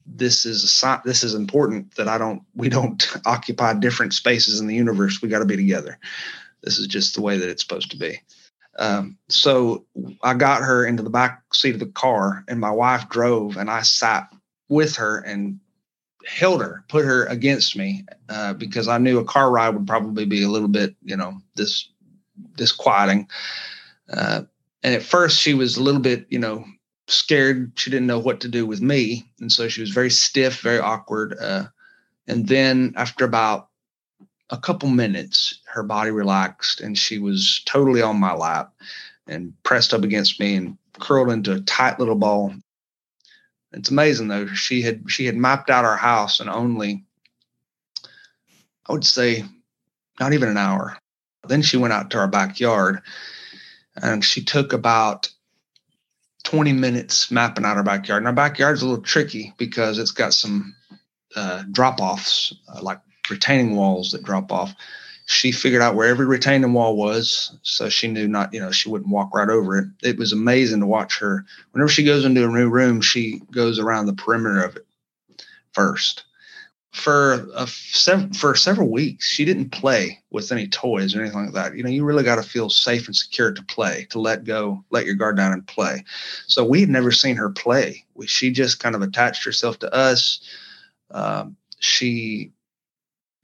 this 0.07 0.47
is 0.47 0.83
a 0.85 1.03
this 1.05 1.25
is 1.25 1.35
important 1.35 1.97
that 1.97 2.07
I 2.07 2.19
don't 2.19 2.43
we 2.55 2.69
don't 2.69 3.05
occupy 3.27 3.75
different 3.75 4.15
spaces 4.15 4.61
in 4.61 4.69
the 4.69 4.77
universe. 4.77 5.21
We 5.21 5.29
got 5.29 5.41
to 5.41 5.45
be 5.45 5.57
together. 5.57 5.99
This 6.63 6.79
is 6.79 6.87
just 6.87 7.17
the 7.17 7.21
way 7.21 7.37
that 7.37 7.49
it's 7.49 7.63
supposed 7.63 7.91
to 7.91 7.97
be. 7.97 8.21
Um, 8.79 9.19
so 9.29 9.85
I 10.23 10.35
got 10.35 10.63
her 10.63 10.87
into 10.87 11.03
the 11.03 11.11
back 11.11 11.43
seat 11.53 11.75
of 11.75 11.81
the 11.81 11.87
car, 11.87 12.45
and 12.47 12.61
my 12.61 12.71
wife 12.71 13.09
drove, 13.09 13.57
and 13.57 13.69
I 13.69 13.83
sat 13.83 14.33
with 14.69 14.95
her 14.97 15.19
and 15.19 15.59
held 16.25 16.63
her, 16.63 16.85
put 16.89 17.05
her 17.05 17.25
against 17.27 17.77
me, 17.77 18.07
uh, 18.29 18.55
because 18.55 18.87
I 18.87 18.99
knew 18.99 19.19
a 19.19 19.25
car 19.25 19.51
ride 19.51 19.71
would 19.71 19.89
probably 19.89 20.27
be 20.27 20.45
a 20.45 20.49
little 20.49 20.69
bit, 20.69 20.95
you 21.03 21.17
know, 21.17 21.43
this 21.57 21.89
disquieting. 22.57 23.29
Uh, 24.09 24.43
and 24.83 24.95
at 24.95 25.03
first, 25.03 25.41
she 25.41 25.55
was 25.55 25.77
a 25.77 25.83
little 25.83 26.01
bit, 26.01 26.27
you 26.29 26.39
know, 26.39 26.65
scared. 27.07 27.73
She 27.77 27.91
didn't 27.91 28.07
know 28.07 28.19
what 28.19 28.41
to 28.41 28.49
do 28.49 28.67
with 28.67 28.81
me, 28.81 29.31
and 29.41 29.51
so 29.51 29.69
she 29.69 29.81
was 29.81 29.91
very 29.91 30.11
stiff, 30.11 30.61
very 30.61 30.79
awkward. 30.79 31.37
Uh, 31.41 31.65
and 32.27 32.49
then 32.49 32.95
after 32.97 33.25
about 33.25 33.69
a 34.51 34.59
couple 34.59 34.89
minutes, 34.89 35.61
her 35.67 35.83
body 35.83 36.11
relaxed, 36.11 36.81
and 36.81 36.97
she 36.97 37.19
was 37.19 37.63
totally 37.65 38.03
on 38.03 38.21
my 38.21 38.35
lap 38.35 38.73
and 39.27 39.55
pressed 39.63 39.95
up 39.95 40.03
against 40.03 40.39
me 40.41 40.55
and 40.57 40.77
curled 40.99 41.31
into 41.31 41.53
a 41.53 41.61
tight 41.61 41.99
little 41.99 42.15
ball. 42.15 42.55
It's 43.73 43.91
amazing 43.91 44.29
though. 44.29 44.47
She 44.49 44.83
had 44.83 45.05
she 45.09 45.25
had 45.25 45.37
mapped 45.37 45.71
out 45.71 45.85
our 45.85 45.97
house 45.97 46.41
in 46.41 46.49
only, 46.49 47.05
I 48.87 48.93
would 48.93 49.07
say, 49.07 49.45
not 50.21 50.33
even 50.35 50.49
an 50.49 50.59
hour. 50.59 50.99
Then 51.49 51.63
she 51.63 51.77
went 51.77 51.95
out 51.95 52.11
to 52.11 52.19
our 52.19 52.29
backyard, 52.29 53.01
and 53.97 54.25
she 54.25 54.45
took 54.45 54.73
about 54.73 55.31
20 56.45 56.73
minutes 56.73 57.31
mapping 57.31 57.65
out 57.65 57.77
our 57.77 57.83
backyard. 57.83 58.23
And 58.23 58.27
our 58.27 58.33
backyard's 58.33 58.83
a 58.83 58.87
little 58.87 59.03
tricky 59.03 59.53
because 59.59 59.99
it's 59.99 60.11
got 60.11 60.35
some 60.35 60.75
uh, 61.37 61.63
drop 61.71 62.01
offs, 62.01 62.55
uh, 62.69 62.83
like 62.83 63.01
retaining 63.31 63.77
walls 63.77 64.13
that 64.13 64.25
drop 64.25 64.51
off. 64.53 64.75
She 65.27 65.53
figured 65.53 65.83
out 65.83 65.95
where 65.95 66.09
every 66.09 66.27
retaining 66.27 66.73
wall 66.73 66.97
was, 66.97 67.57
so 67.63 67.89
she 67.89 68.09
knew 68.09 68.27
not, 68.27 68.53
you 68.53 68.61
know, 68.61 68.73
she 68.73 68.89
wouldn't 68.89 69.11
walk 69.11 69.33
right 69.35 69.49
over 69.49 69.79
it. 69.79 69.87
It 70.03 70.19
was 70.19 70.33
amazing 70.33 70.81
to 70.81 70.87
watch 70.87 71.19
her. 71.21 71.45
Whenever 71.71 71.89
she 71.89 72.05
goes 72.05 72.25
into 72.25 72.45
a 72.45 72.49
new 72.49 72.69
room, 72.69 73.01
she 73.01 73.41
goes 73.53 73.79
around 73.79 74.07
the 74.07 74.15
perimeter 74.15 74.65
of 74.65 74.77
it 74.77 74.87
first 75.73 76.25
for 76.93 77.49
a, 77.55 77.67
for 77.67 78.55
several 78.55 78.91
weeks 78.91 79.27
she 79.27 79.47
didn't 79.47 79.71
play 79.71 80.23
with 80.31 80.53
any 80.53 80.69
toys 80.69 81.15
or 81.15 81.23
anything 81.23 81.47
like 81.47 81.55
that. 81.55 81.75
You 81.75 81.83
know 81.83 81.89
you 81.89 82.05
really 82.05 82.23
got 82.23 82.37
to 82.37 82.43
feel 82.43 82.69
safe 82.69 83.07
and 83.07 83.17
secure 83.17 83.53
to 83.53 83.63
play 83.65 84.07
to 84.11 84.21
let 84.21 84.45
go 84.45 84.85
let 84.91 85.07
your 85.07 85.15
guard 85.15 85.37
down 85.37 85.53
and 85.53 85.67
play. 85.67 86.05
So 86.47 86.65
we 86.65 86.81
had 86.81 86.91
never 86.91 87.11
seen 87.11 87.37
her 87.37 87.49
play. 87.49 88.05
We, 88.15 88.27
she 88.27 88.51
just 88.51 88.79
kind 88.79 88.95
of 88.95 89.01
attached 89.01 89.45
herself 89.45 89.79
to 89.81 89.93
us. 89.93 90.41
Um, 91.11 91.57
she 91.79 92.53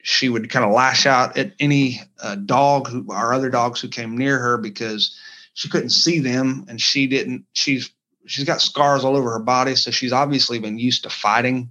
she 0.02 0.28
would 0.28 0.50
kind 0.50 0.64
of 0.64 0.72
lash 0.72 1.06
out 1.06 1.38
at 1.38 1.54
any 1.58 2.02
uh, 2.22 2.34
dog 2.34 2.88
who 2.88 3.10
our 3.10 3.32
other 3.32 3.48
dogs 3.48 3.80
who 3.80 3.88
came 3.88 4.16
near 4.16 4.38
her 4.38 4.58
because 4.58 5.18
she 5.54 5.70
couldn't 5.70 5.90
see 5.90 6.18
them 6.18 6.66
and 6.68 6.82
she 6.82 7.06
didn't 7.06 7.46
she's 7.54 7.90
she's 8.26 8.44
got 8.44 8.60
scars 8.60 9.04
all 9.04 9.16
over 9.16 9.30
her 9.30 9.38
body. 9.38 9.74
So 9.74 9.90
she's 9.90 10.12
obviously 10.12 10.58
been 10.58 10.78
used 10.78 11.04
to 11.04 11.10
fighting 11.10 11.70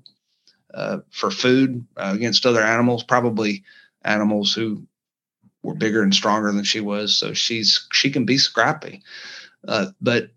uh, 0.73 0.99
for 1.09 1.31
food 1.31 1.85
uh, 1.95 2.11
against 2.13 2.45
other 2.45 2.61
animals, 2.61 3.03
probably 3.03 3.63
animals 4.03 4.53
who 4.53 4.83
were 5.63 5.75
bigger 5.75 6.03
and 6.03 6.13
stronger 6.13 6.51
than 6.51 6.63
she 6.63 6.79
was. 6.79 7.17
So 7.17 7.33
she's 7.33 7.87
she 7.91 8.09
can 8.09 8.25
be 8.25 8.37
scrappy, 8.37 9.03
uh, 9.67 9.87
but 10.01 10.29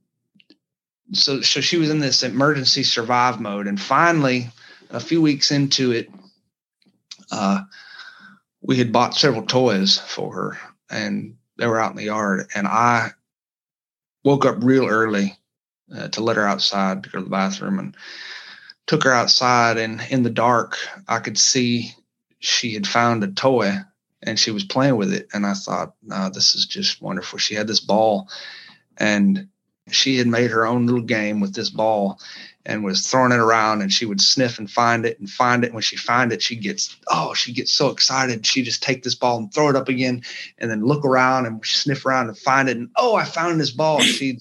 so 1.12 1.40
so 1.40 1.60
she 1.60 1.76
was 1.76 1.90
in 1.90 2.00
this 2.00 2.22
emergency 2.22 2.82
survive 2.82 3.40
mode, 3.40 3.66
and 3.66 3.80
finally, 3.80 4.48
a 4.90 5.00
few 5.00 5.20
weeks 5.20 5.50
into 5.50 5.92
it, 5.92 6.10
uh, 7.30 7.62
we 8.62 8.76
had 8.76 8.92
bought 8.92 9.14
several 9.14 9.42
toys 9.46 9.98
for 9.98 10.34
her, 10.34 10.58
and 10.90 11.36
they 11.58 11.66
were 11.66 11.80
out 11.80 11.90
in 11.90 11.96
the 11.96 12.04
yard, 12.04 12.48
and 12.54 12.66
I 12.66 13.10
woke 14.24 14.44
up 14.44 14.56
real 14.62 14.86
early 14.86 15.36
uh, 15.94 16.08
to 16.08 16.22
let 16.22 16.36
her 16.36 16.46
outside 16.46 17.02
to 17.04 17.10
go 17.10 17.18
to 17.18 17.24
the 17.24 17.30
bathroom. 17.30 17.78
And 17.78 17.96
took 18.86 19.04
her 19.04 19.12
outside 19.12 19.78
and 19.78 20.00
in 20.10 20.22
the 20.22 20.30
dark 20.30 20.76
I 21.06 21.18
could 21.18 21.38
see 21.38 21.92
she 22.40 22.74
had 22.74 22.86
found 22.86 23.22
a 23.22 23.28
toy 23.28 23.78
and 24.22 24.38
she 24.38 24.50
was 24.50 24.64
playing 24.64 24.96
with 24.96 25.12
it. 25.12 25.28
And 25.32 25.46
I 25.46 25.54
thought, 25.54 25.94
no, 26.02 26.30
this 26.30 26.54
is 26.54 26.66
just 26.66 27.00
wonderful. 27.00 27.38
She 27.38 27.54
had 27.54 27.66
this 27.66 27.80
ball 27.80 28.28
and 28.96 29.48
she 29.90 30.18
had 30.18 30.26
made 30.26 30.50
her 30.50 30.66
own 30.66 30.86
little 30.86 31.02
game 31.02 31.40
with 31.40 31.54
this 31.54 31.70
ball 31.70 32.20
and 32.66 32.84
was 32.84 33.06
throwing 33.06 33.32
it 33.32 33.38
around 33.38 33.82
and 33.82 33.92
she 33.92 34.04
would 34.04 34.20
sniff 34.20 34.58
and 34.58 34.70
find 34.70 35.06
it 35.06 35.18
and 35.18 35.28
find 35.28 35.64
it. 35.64 35.72
When 35.72 35.82
she 35.82 35.96
find 35.96 36.32
it, 36.32 36.42
she 36.42 36.56
gets, 36.56 36.96
oh, 37.08 37.34
she 37.34 37.52
gets 37.52 37.72
so 37.72 37.88
excited. 37.88 38.46
She 38.46 38.62
just 38.62 38.82
take 38.82 39.02
this 39.02 39.14
ball 39.14 39.38
and 39.38 39.52
throw 39.52 39.70
it 39.70 39.76
up 39.76 39.88
again 39.88 40.22
and 40.58 40.70
then 40.70 40.84
look 40.84 41.04
around 41.04 41.46
and 41.46 41.64
sniff 41.64 42.04
around 42.04 42.28
and 42.28 42.38
find 42.38 42.68
it. 42.68 42.76
And 42.76 42.90
oh, 42.96 43.16
I 43.16 43.24
found 43.24 43.60
this 43.60 43.70
ball. 43.70 44.00
she, 44.00 44.38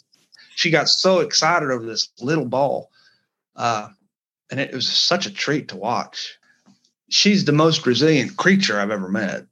she 0.56 0.70
got 0.70 0.90
so 0.90 1.20
excited 1.20 1.72
over 1.72 1.86
this 1.86 2.10
little 2.20 2.46
ball. 2.46 2.92
Uh, 3.56 3.90
and 4.50 4.60
it 4.60 4.74
was 4.74 4.88
such 4.88 5.26
a 5.26 5.34
treat 5.34 5.70
to 5.70 5.78
watch. 5.78 6.38
She's 7.10 7.46
the 7.46 7.52
most 7.52 7.86
resilient 7.86 8.38
creature 8.38 8.80
I've 8.80 8.92
ever 8.92 9.10
met. 9.10 9.46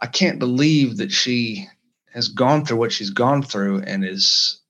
I 0.00 0.06
can't 0.06 0.38
believe 0.38 0.96
that 0.98 1.12
she 1.12 1.66
has 2.12 2.28
gone 2.28 2.64
through 2.64 2.78
what 2.78 2.92
she's 2.92 3.10
gone 3.10 3.42
through 3.42 3.82
and 3.82 4.04
is 4.04 4.60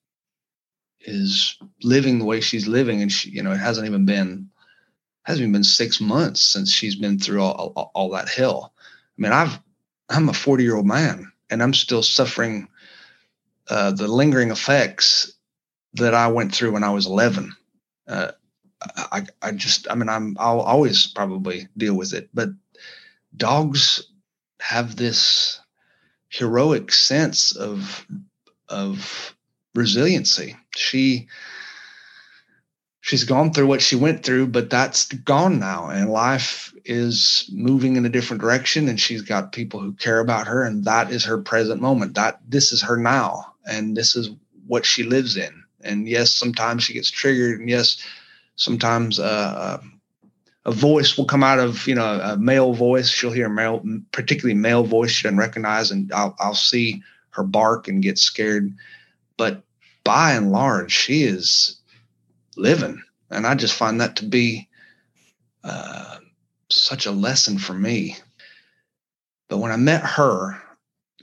is 1.00 1.56
living 1.82 2.18
the 2.18 2.24
way 2.24 2.40
she's 2.40 2.66
living 2.66 3.00
and 3.00 3.10
she 3.10 3.30
you 3.30 3.42
know 3.42 3.52
it 3.52 3.58
hasn't 3.58 3.86
even 3.86 4.04
been 4.04 4.50
hasn't 5.22 5.42
even 5.42 5.52
been 5.52 5.64
six 5.64 6.00
months 6.00 6.42
since 6.42 6.70
she's 6.70 6.96
been 6.96 7.18
through 7.18 7.42
all, 7.42 7.72
all, 7.74 7.90
all 7.94 8.10
that 8.10 8.28
hell 8.28 8.74
i 8.76 9.22
mean 9.22 9.32
i've 9.32 9.58
i'm 10.10 10.28
a 10.28 10.34
40 10.34 10.62
year 10.62 10.76
old 10.76 10.86
man 10.86 11.32
and 11.48 11.62
i'm 11.62 11.72
still 11.72 12.02
suffering 12.02 12.68
uh, 13.70 13.92
the 13.92 14.08
lingering 14.08 14.50
effects 14.50 15.32
that 15.94 16.12
i 16.12 16.28
went 16.28 16.54
through 16.54 16.72
when 16.72 16.84
i 16.84 16.90
was 16.90 17.06
11 17.06 17.56
uh, 18.08 18.32
I, 18.82 19.26
I 19.42 19.52
just, 19.52 19.90
I 19.90 19.94
mean, 19.94 20.08
I'm, 20.08 20.36
I'll 20.38 20.60
always 20.60 21.06
probably 21.06 21.68
deal 21.76 21.94
with 21.94 22.14
it, 22.14 22.30
but 22.32 22.50
dogs 23.36 24.02
have 24.60 24.96
this 24.96 25.60
heroic 26.28 26.92
sense 26.92 27.54
of, 27.56 28.06
of 28.68 29.34
resiliency. 29.74 30.56
She, 30.76 31.28
she's 33.00 33.24
gone 33.24 33.52
through 33.52 33.66
what 33.66 33.82
she 33.82 33.96
went 33.96 34.24
through, 34.24 34.48
but 34.48 34.70
that's 34.70 35.12
gone 35.12 35.58
now. 35.58 35.88
And 35.88 36.10
life 36.10 36.72
is 36.84 37.48
moving 37.52 37.96
in 37.96 38.06
a 38.06 38.10
different 38.10 38.40
direction. 38.40 38.88
And 38.88 39.00
she's 39.00 39.22
got 39.22 39.52
people 39.52 39.80
who 39.80 39.92
care 39.94 40.20
about 40.20 40.46
her. 40.46 40.62
And 40.62 40.84
that 40.84 41.10
is 41.10 41.24
her 41.24 41.38
present 41.38 41.80
moment. 41.80 42.14
That 42.14 42.40
this 42.48 42.72
is 42.72 42.82
her 42.82 42.96
now. 42.96 43.54
And 43.66 43.96
this 43.96 44.16
is 44.16 44.30
what 44.66 44.84
she 44.84 45.02
lives 45.02 45.36
in. 45.36 45.64
And 45.82 46.08
yes, 46.08 46.32
sometimes 46.32 46.82
she 46.84 46.94
gets 46.94 47.10
triggered. 47.10 47.60
And 47.60 47.68
yes, 47.68 48.02
sometimes 48.60 49.18
uh, 49.18 49.80
a 50.66 50.72
voice 50.72 51.16
will 51.16 51.24
come 51.24 51.42
out 51.42 51.58
of 51.58 51.86
you 51.86 51.94
know 51.94 52.20
a 52.22 52.36
male 52.36 52.74
voice. 52.74 53.08
She'll 53.08 53.32
hear 53.32 53.46
a 53.46 53.50
male, 53.50 53.82
particularly 54.12 54.54
male 54.54 54.84
voice 54.84 55.10
she 55.10 55.24
doesn't 55.24 55.38
recognize, 55.38 55.90
and 55.90 56.12
I'll 56.12 56.36
I'll 56.38 56.54
see 56.54 57.02
her 57.30 57.42
bark 57.42 57.88
and 57.88 58.02
get 58.02 58.18
scared. 58.18 58.72
But 59.36 59.62
by 60.04 60.32
and 60.32 60.52
large, 60.52 60.92
she 60.92 61.24
is 61.24 61.80
living, 62.56 63.02
and 63.30 63.46
I 63.46 63.54
just 63.54 63.74
find 63.74 64.00
that 64.00 64.16
to 64.16 64.26
be 64.26 64.68
uh, 65.64 66.18
such 66.68 67.06
a 67.06 67.12
lesson 67.12 67.58
for 67.58 67.72
me. 67.72 68.16
But 69.48 69.58
when 69.58 69.72
I 69.72 69.76
met 69.76 70.02
her, 70.02 70.62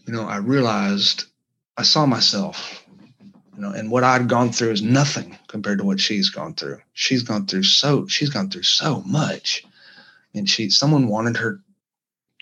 you 0.05 0.13
know, 0.13 0.23
I 0.23 0.37
realized 0.37 1.25
I 1.77 1.83
saw 1.83 2.05
myself, 2.05 2.83
you 3.57 3.63
know, 3.63 3.71
and 3.71 3.89
what 3.89 4.03
I'd 4.03 4.29
gone 4.29 4.51
through 4.51 4.71
is 4.71 4.83
nothing 4.83 5.35
compared 5.47 5.79
to 5.79 5.83
what 5.83 5.99
she's 5.99 6.29
gone 6.29 6.53
through. 6.53 6.77
She's 6.93 7.23
gone 7.23 7.47
through 7.47 7.63
so 7.63 8.05
she's 8.07 8.29
gone 8.29 8.49
through 8.49 8.63
so 8.63 9.01
much. 9.01 9.65
And 10.35 10.47
she 10.47 10.69
someone 10.69 11.07
wanted 11.07 11.37
her 11.37 11.59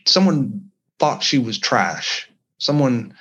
someone 0.05 0.71
thought 0.99 1.23
she 1.23 1.37
was 1.37 1.57
trash. 1.57 2.29
Someone 2.57 3.13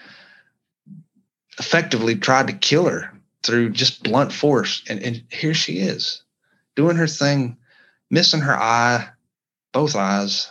effectively 1.59 2.17
tried 2.17 2.49
to 2.49 2.53
kill 2.53 2.87
her 2.87 3.13
through 3.45 3.71
just 3.71 4.03
blunt 4.03 4.33
force. 4.33 4.83
And, 4.89 5.01
and 5.01 5.23
here 5.31 5.55
she 5.55 5.79
is 5.79 6.23
doing 6.75 6.97
her 6.97 7.07
thing, 7.07 7.57
missing 8.11 8.41
her 8.41 8.57
eye, 8.57 9.09
both 9.73 9.95
eyes, 9.95 10.51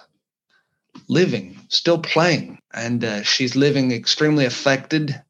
living, 1.10 1.60
still 1.68 1.98
playing. 1.98 2.60
And 2.74 3.04
uh, 3.04 3.24
she's 3.24 3.58
living 3.58 3.92
extremely 3.92 4.46
affected, 4.46 5.22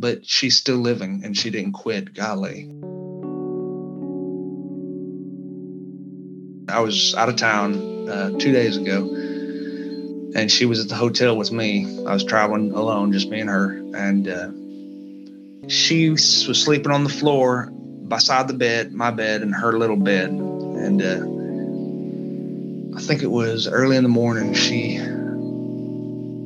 but 0.00 0.24
she's 0.24 0.56
still 0.56 0.78
living 0.78 1.20
and 1.24 1.36
she 1.36 1.50
didn't 1.50 1.72
quit. 1.72 2.14
Golly. 2.14 2.70
I 6.70 6.80
was 6.80 7.14
out 7.16 7.28
of 7.28 7.36
town 7.36 8.08
uh, 8.08 8.30
two 8.38 8.52
days 8.52 8.78
ago, 8.78 9.04
and 10.34 10.50
she 10.50 10.64
was 10.64 10.80
at 10.80 10.88
the 10.88 10.94
hotel 10.94 11.36
with 11.36 11.52
me. 11.52 11.84
I 12.06 12.14
was 12.14 12.24
traveling 12.24 12.72
alone, 12.72 13.12
just 13.12 13.28
me 13.28 13.40
and 13.40 13.50
her. 13.50 13.72
And 13.94 14.26
uh, 14.26 15.68
she 15.68 16.08
was 16.10 16.24
sleeping 16.24 16.92
on 16.92 17.04
the 17.04 17.10
floor 17.10 17.70
beside 18.08 18.48
the 18.48 18.54
bed, 18.54 18.92
my 18.92 19.10
bed, 19.10 19.42
and 19.42 19.54
her 19.54 19.78
little 19.78 19.96
bed. 19.96 20.30
And 20.30 21.02
uh, 21.02 21.26
I 22.96 23.02
think 23.02 23.22
it 23.22 23.30
was 23.30 23.68
early 23.68 23.96
in 23.96 24.02
the 24.02 24.08
morning. 24.08 24.54
She, 24.54 24.98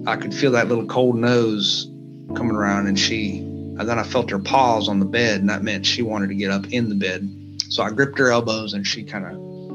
I 0.06 0.16
could 0.16 0.34
feel 0.34 0.50
that 0.52 0.66
little 0.68 0.86
cold 0.86 1.16
nose 1.16 1.93
coming 2.34 2.56
around, 2.56 2.86
and 2.86 2.98
she, 2.98 3.38
and 3.38 3.88
then 3.88 3.98
I 3.98 4.02
felt 4.02 4.30
her 4.30 4.38
paws 4.38 4.88
on 4.88 4.98
the 4.98 5.06
bed, 5.06 5.40
and 5.40 5.48
that 5.48 5.62
meant 5.62 5.86
she 5.86 6.02
wanted 6.02 6.28
to 6.28 6.34
get 6.34 6.50
up 6.50 6.66
in 6.72 6.88
the 6.88 6.94
bed. 6.94 7.28
So 7.68 7.82
I 7.82 7.90
gripped 7.90 8.18
her 8.18 8.30
elbows, 8.30 8.74
and 8.74 8.86
she 8.86 9.04
kind 9.04 9.24
of 9.24 9.32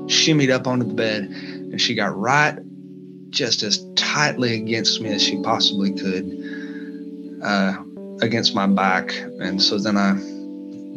shimmied 0.08 0.52
up 0.52 0.68
onto 0.68 0.86
the 0.86 0.94
bed, 0.94 1.24
and 1.24 1.80
she 1.80 1.96
got 1.96 2.18
right 2.18 2.58
just 3.30 3.62
as 3.62 3.86
tightly 3.96 4.56
against 4.56 5.02
me 5.02 5.14
as 5.14 5.22
she 5.22 5.42
possibly 5.42 5.94
could. 5.94 7.40
Uh, 7.44 7.84
against 8.22 8.56
my 8.56 8.68
back. 8.68 9.16
And 9.40 9.62
so 9.62 9.78
then 9.78 9.98
I, 9.98 10.14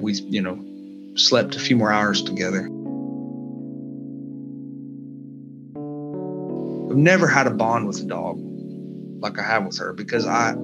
we, 0.00 0.14
you 0.14 0.42
know, 0.42 0.58
slept 1.16 1.56
a 1.56 1.60
few 1.60 1.76
more 1.76 1.92
hours 1.92 2.22
together. 2.22 2.64
I've 6.90 6.98
never 6.98 7.26
had 7.26 7.46
a 7.46 7.50
bond 7.50 7.86
with 7.86 8.00
a 8.00 8.04
dog 8.04 8.38
like 9.20 9.38
I 9.38 9.42
have 9.42 9.64
with 9.64 9.78
her 9.78 9.92
because 9.92 10.26
I, 10.26 10.54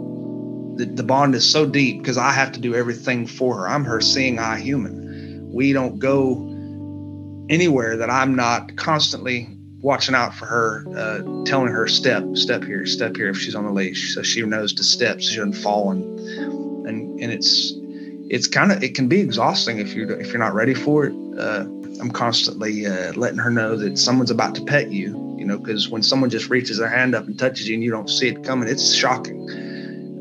the, 0.79 0.85
the 0.87 1.03
bond 1.03 1.35
is 1.35 1.49
so 1.49 1.67
deep 1.67 1.99
because 1.99 2.17
I 2.17 2.31
have 2.33 2.53
to 2.53 2.61
do 2.61 2.75
everything 2.75 3.27
for 3.27 3.57
her. 3.59 3.69
I'm 3.69 3.85
her 3.85 4.01
seeing 4.01 4.39
eye 4.39 4.61
human. 4.61 5.53
We 5.53 5.73
don't 5.73 5.99
go 5.99 6.47
anywhere 7.51 7.97
that 7.97 8.11
I'm 8.11 8.37
not 8.37 8.77
constantly 8.77 9.49
watching 9.81 10.15
out 10.15 10.35
for 10.35 10.47
her, 10.47 10.85
uh, 10.97 11.45
telling 11.45 11.73
her 11.73 11.89
step, 11.89 12.25
step 12.35 12.63
here, 12.63 12.87
step 12.87 13.17
here 13.17 13.29
if 13.29 13.39
she's 13.39 13.57
on 13.57 13.65
the 13.65 13.73
leash, 13.73 14.15
so 14.15 14.23
she 14.23 14.43
knows 14.43 14.73
to 14.75 14.85
step, 14.85 15.21
so 15.21 15.31
she 15.31 15.37
doesn't 15.37 15.55
fall. 15.55 15.91
And 15.91 16.19
and 16.87 17.21
and 17.21 17.33
it's 17.33 17.73
it's 18.31 18.47
kind 18.47 18.71
of 18.71 18.83
it 18.83 18.95
can 18.95 19.09
be 19.09 19.21
exhausting 19.21 19.79
if 19.79 19.95
you're 19.95 20.11
if 20.21 20.29
you're 20.29 20.39
not 20.39 20.55
ready 20.55 20.75
for 20.75 21.07
it. 21.07 21.15
Uh, 21.37 21.65
I'm 22.01 22.13
constantly 22.13 22.87
uh, 22.87 23.13
letting 23.15 23.39
her 23.39 23.51
know 23.51 23.77
that 23.77 23.99
someone's 23.99 24.31
about 24.31 24.55
to 24.55 24.63
pet 24.63 24.93
you. 24.93 25.27
You 25.37 25.45
know, 25.45 25.59
because 25.59 25.89
when 25.89 26.03
someone 26.03 26.31
just 26.31 26.51
reaches 26.51 26.79
their 26.79 26.89
hand 26.89 27.15
up 27.15 27.27
and 27.27 27.39
touches 27.39 27.69
you 27.69 27.75
and 27.75 27.83
you 27.83 27.91
don't 27.91 28.11
see 28.11 28.29
it 28.29 28.45
coming, 28.45 28.69
it's 28.69 28.95
shocking. 28.95 29.68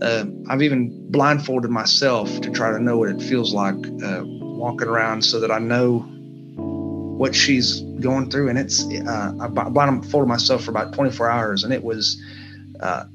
Uh, 0.02 0.26
I've 0.50 0.62
even 0.62 1.12
blindfolded 1.12 1.72
myself 1.72 2.42
to 2.42 2.52
try 2.52 2.72
to 2.72 2.80
know 2.80 2.98
what 2.98 3.10
it 3.10 3.22
feels 3.22 3.54
like 3.54 3.76
uh, 4.04 4.22
walking 4.24 4.88
around 4.88 5.24
so 5.24 5.40
that 5.40 5.52
I 5.52 5.60
know 5.60 6.06
what 7.18 7.34
she's 7.34 7.82
going 8.00 8.30
through. 8.30 8.50
And 8.50 8.60
it's, 8.60 8.84
uh, 8.86 9.34
I 9.40 9.48
blindfolded 9.48 10.28
myself 10.28 10.64
for 10.64 10.72
about 10.72 10.94
24 10.94 11.30
hours 11.30 11.64
and 11.64 11.74
it 11.74 11.84
was, 11.84 12.22
uh, 12.80 13.06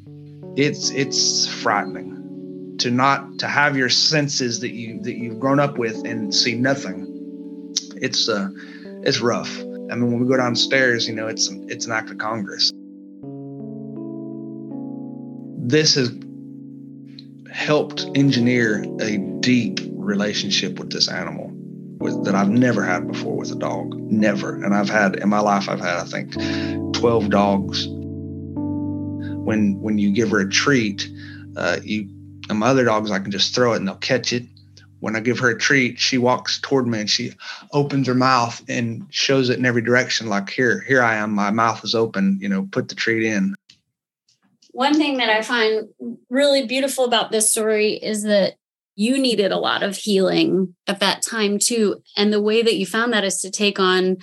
it's, 0.57 0.91
it's 0.91 1.47
frightening 1.47 2.77
to 2.79 2.91
not, 2.91 3.39
to 3.39 3.47
have 3.47 3.77
your 3.77 3.89
senses 3.89 4.59
that 4.61 4.73
you, 4.73 5.01
that 5.03 5.15
you've 5.15 5.39
grown 5.39 5.61
up 5.61 5.79
with 5.79 6.05
and 6.05 6.35
see 6.35 6.55
nothing. 6.55 7.07
It's, 7.97 8.29
uh, 8.29 8.49
it's 9.05 9.21
rough. 9.21 9.57
I 9.61 9.95
mean, 9.95 10.11
when 10.11 10.21
we 10.21 10.27
go 10.27 10.37
downstairs, 10.37 11.07
you 11.07 11.15
know, 11.15 11.29
it's, 11.29 11.49
it's 11.69 11.87
an 11.87 11.93
act 11.93 12.11
of 12.11 12.19
Congress. 12.19 12.73
This 15.65 15.95
has 15.95 16.11
helped 17.53 18.07
engineer 18.15 18.85
a 19.01 19.19
deep 19.41 19.81
relationship 19.93 20.79
with 20.79 20.91
this 20.91 21.09
animal 21.09 21.53
with, 22.03 22.25
that 22.25 22.35
I've 22.35 22.51
never 22.51 22.85
had 22.85 23.07
before 23.07 23.37
with 23.37 23.53
a 23.53 23.57
dog. 23.57 23.95
Never. 23.95 24.63
And 24.63 24.75
I've 24.75 24.91
had 24.91 25.17
in 25.17 25.29
my 25.29 25.41
life, 25.41 25.69
I've 25.69 25.81
had 25.81 25.99
I 25.99 26.05
think 26.05 26.33
12 26.95 27.31
dogs. 27.31 27.87
When 27.87 29.81
when 29.81 29.99
you 29.99 30.13
give 30.13 30.31
her 30.31 30.41
a 30.41 30.49
treat, 30.49 31.09
uh, 31.57 31.79
you 31.83 32.09
and 32.49 32.59
my 32.59 32.69
other 32.69 32.85
dogs, 32.85 33.11
I 33.11 33.19
can 33.19 33.31
just 33.31 33.55
throw 33.55 33.73
it 33.73 33.77
and 33.77 33.89
they'll 33.89 33.97
catch 33.97 34.33
it. 34.33 34.45
When 35.01 35.17
I 35.17 35.21
give 35.21 35.41
her 35.41 35.51
a 35.51 35.59
treat, 35.59 35.99
she 35.99 36.17
walks 36.17 36.61
toward 36.61 36.87
me 36.87 37.01
and 37.01 37.11
she 37.11 37.33
opens 37.73 38.07
her 38.07 38.15
mouth 38.15 38.63
and 38.69 39.05
shows 39.11 39.51
it 39.51 39.59
in 39.59 39.67
every 39.67 39.83
direction. 39.83 40.29
Like 40.29 40.49
here, 40.49 40.81
here 40.87 41.03
I 41.03 41.17
am. 41.17 41.33
My 41.33 41.51
mouth 41.51 41.83
is 41.83 41.97
open. 41.97 42.39
You 42.41 42.49
know, 42.49 42.69
put 42.71 42.89
the 42.89 42.95
treat 42.95 43.25
in. 43.25 43.57
One 44.73 44.95
thing 44.95 45.19
that 45.19 45.29
I 45.29 45.43
find 45.43 45.89
really 46.29 46.67
beautiful 46.67 47.05
about 47.05 47.31
this 47.31 47.51
story 47.51 47.93
is 47.93 48.25
that 48.25 48.55
you 48.95 49.19
needed 49.19 49.53
a 49.53 49.59
lot 49.59 49.83
of 49.83 49.97
healing 49.97 50.75
at 50.87 51.01
that 51.01 51.23
time 51.23 51.59
too. 51.59 52.03
And 52.17 52.33
the 52.33 52.43
way 52.43 52.63
that 52.63 52.77
you 52.77 52.87
found 52.87 53.13
that 53.13 53.25
is 53.25 53.41
to 53.41 53.51
take 53.51 53.79
on 53.79 54.19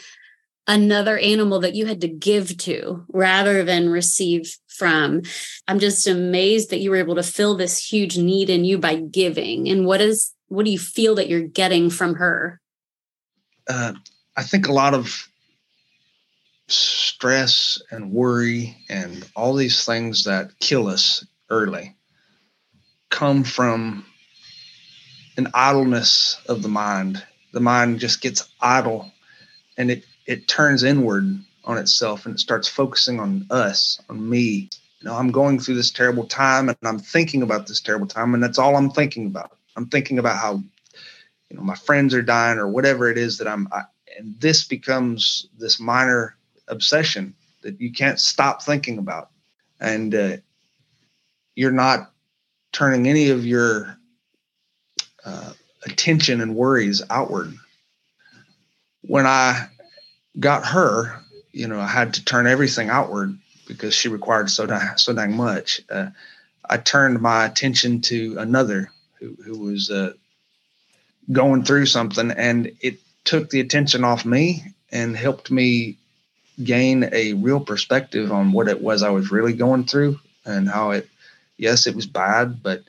another 0.67 1.17
animal 1.17 1.59
that 1.59 1.73
you 1.73 1.87
had 1.87 2.01
to 2.01 2.07
give 2.07 2.55
to 2.57 3.03
rather 3.09 3.63
than 3.63 3.89
receive 3.89 4.55
from. 4.67 5.23
I'm 5.67 5.79
just 5.79 6.05
amazed 6.07 6.69
that 6.69 6.79
you 6.79 6.91
were 6.91 6.97
able 6.97 7.15
to 7.15 7.23
fill 7.23 7.55
this 7.55 7.83
huge 7.83 8.17
need 8.17 8.49
in 8.49 8.63
you 8.65 8.77
by 8.77 8.95
giving. 8.95 9.67
And 9.67 9.85
what 9.85 10.01
is 10.01 10.33
what 10.47 10.65
do 10.65 10.71
you 10.71 10.79
feel 10.79 11.15
that 11.15 11.27
you're 11.29 11.41
getting 11.41 11.89
from 11.89 12.15
her? 12.15 12.59
Uh, 13.67 13.93
i 14.35 14.43
think 14.43 14.67
a 14.67 14.73
lot 14.73 14.93
of 14.93 15.28
stress 17.19 17.81
and 17.91 18.13
worry 18.13 18.77
and 18.87 19.29
all 19.35 19.53
these 19.53 19.83
things 19.83 20.23
that 20.23 20.57
kill 20.61 20.87
us 20.87 21.25
early 21.49 21.93
come 23.09 23.43
from 23.43 24.05
an 25.35 25.49
idleness 25.53 26.39
of 26.47 26.61
the 26.61 26.69
mind. 26.69 27.21
The 27.51 27.59
mind 27.59 27.99
just 27.99 28.21
gets 28.21 28.47
idle 28.61 29.11
and 29.77 29.91
it, 29.91 30.05
it 30.27 30.47
turns 30.47 30.83
inward 30.83 31.25
on 31.65 31.77
itself 31.77 32.25
and 32.25 32.35
it 32.35 32.39
starts 32.39 32.69
focusing 32.69 33.19
on 33.19 33.45
us, 33.49 33.99
on 34.09 34.29
me. 34.29 34.69
You 35.01 35.09
know, 35.09 35.15
I'm 35.15 35.31
going 35.31 35.59
through 35.59 35.75
this 35.75 35.91
terrible 35.91 36.25
time 36.25 36.69
and 36.69 36.77
I'm 36.85 36.99
thinking 36.99 37.41
about 37.41 37.67
this 37.67 37.81
terrible 37.81 38.07
time, 38.07 38.33
and 38.33 38.41
that's 38.41 38.59
all 38.59 38.77
I'm 38.77 38.91
thinking 38.91 39.25
about. 39.25 39.57
I'm 39.75 39.87
thinking 39.87 40.19
about 40.19 40.37
how, 40.37 40.63
you 41.49 41.57
know, 41.57 41.63
my 41.63 41.75
friends 41.75 42.13
are 42.13 42.21
dying 42.21 42.59
or 42.59 42.69
whatever 42.69 43.09
it 43.09 43.17
is 43.17 43.39
that 43.39 43.47
I'm, 43.49 43.67
I, 43.73 43.81
and 44.17 44.39
this 44.39 44.63
becomes 44.63 45.47
this 45.57 45.81
minor 45.81 46.37
obsession 46.69 47.35
that 47.61 47.81
you 47.81 47.91
can't 47.91 48.19
stop 48.19 48.63
thinking 48.63 48.97
about. 48.97 49.29
And 49.79 50.13
uh, 50.13 50.37
you're 51.55 51.71
not 51.71 52.11
turning 52.71 53.07
any 53.07 53.29
of 53.29 53.45
your 53.45 53.97
uh, 55.25 55.53
attention 55.85 56.41
and 56.41 56.55
worries 56.55 57.01
outward. 57.09 57.53
When 59.01 59.25
I 59.25 59.67
got 60.39 60.65
her, 60.67 61.21
you 61.51 61.67
know, 61.67 61.79
I 61.79 61.87
had 61.87 62.13
to 62.15 62.25
turn 62.25 62.47
everything 62.47 62.89
outward 62.89 63.37
because 63.67 63.93
she 63.93 64.09
required 64.09 64.49
so 64.49 64.65
dang, 64.65 64.97
so 64.97 65.13
dang 65.13 65.35
much. 65.35 65.81
Uh, 65.89 66.09
I 66.69 66.77
turned 66.77 67.21
my 67.21 67.45
attention 67.45 68.01
to 68.01 68.37
another 68.37 68.91
who, 69.19 69.35
who 69.43 69.59
was 69.59 69.89
uh, 69.89 70.13
going 71.31 71.63
through 71.63 71.85
something, 71.85 72.31
and 72.31 72.71
it 72.81 72.99
took 73.23 73.49
the 73.49 73.59
attention 73.59 74.03
off 74.03 74.25
me 74.25 74.63
and 74.91 75.15
helped 75.15 75.51
me 75.51 75.98
gain 76.63 77.09
a 77.11 77.33
real 77.33 77.59
perspective 77.59 78.31
on 78.31 78.51
what 78.51 78.67
it 78.67 78.81
was 78.81 79.03
I 79.03 79.09
was 79.09 79.31
really 79.31 79.53
going 79.53 79.85
through 79.85 80.19
and 80.45 80.67
how 80.67 80.91
it, 80.91 81.09
yes, 81.57 81.87
it 81.87 81.95
was 81.95 82.05
bad, 82.05 82.61
but 82.61 82.83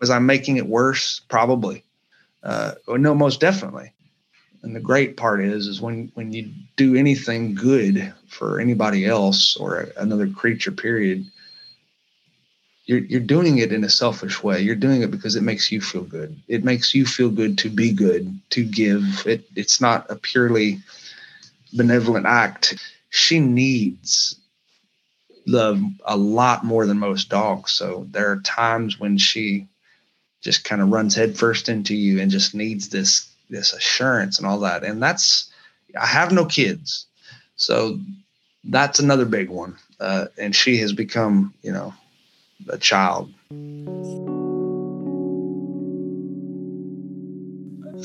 was 0.00 0.10
I 0.10 0.18
making 0.18 0.56
it 0.56 0.66
worse? 0.66 1.20
Probably. 1.28 1.84
Uh, 2.42 2.72
no, 2.88 3.14
most 3.14 3.40
definitely. 3.40 3.92
And 4.62 4.74
the 4.76 4.80
great 4.80 5.16
part 5.16 5.40
is, 5.40 5.66
is 5.66 5.80
when 5.80 6.10
when 6.14 6.32
you 6.32 6.52
do 6.76 6.94
anything 6.94 7.54
good 7.54 8.12
for 8.28 8.60
anybody 8.60 9.04
else 9.04 9.56
or 9.56 9.88
another 9.96 10.28
creature, 10.28 10.70
period, 10.70 11.24
you're 12.84 13.00
you're 13.00 13.20
doing 13.20 13.58
it 13.58 13.72
in 13.72 13.82
a 13.82 13.88
selfish 13.88 14.42
way. 14.42 14.60
You're 14.60 14.76
doing 14.76 15.02
it 15.02 15.10
because 15.10 15.34
it 15.34 15.42
makes 15.42 15.72
you 15.72 15.80
feel 15.80 16.04
good. 16.04 16.40
It 16.46 16.64
makes 16.64 16.94
you 16.94 17.06
feel 17.06 17.30
good 17.30 17.58
to 17.58 17.70
be 17.70 17.92
good, 17.92 18.38
to 18.50 18.64
give. 18.64 19.02
It 19.26 19.44
it's 19.56 19.80
not 19.80 20.10
a 20.10 20.16
purely 20.16 20.78
benevolent 21.72 22.26
act. 22.26 22.74
She 23.10 23.40
needs 23.40 24.36
love 25.46 25.80
a 26.04 26.16
lot 26.16 26.64
more 26.64 26.86
than 26.86 26.98
most 26.98 27.28
dogs. 27.28 27.72
So 27.72 28.06
there 28.10 28.30
are 28.30 28.40
times 28.40 28.98
when 28.98 29.18
she 29.18 29.66
just 30.40 30.64
kind 30.64 30.82
of 30.82 30.90
runs 30.90 31.14
headfirst 31.14 31.68
into 31.68 31.94
you 31.94 32.20
and 32.20 32.30
just 32.30 32.54
needs 32.54 32.88
this 32.88 33.28
this 33.48 33.72
assurance 33.72 34.38
and 34.38 34.46
all 34.46 34.60
that. 34.60 34.84
And 34.84 35.02
that's 35.02 35.50
I 35.98 36.06
have 36.06 36.32
no 36.32 36.46
kids, 36.46 37.06
so 37.56 37.98
that's 38.64 38.98
another 38.98 39.24
big 39.24 39.48
one. 39.50 39.76
Uh, 40.00 40.26
and 40.38 40.54
she 40.54 40.78
has 40.78 40.92
become, 40.92 41.54
you 41.62 41.72
know, 41.72 41.94
a 42.68 42.78
child. 42.78 43.32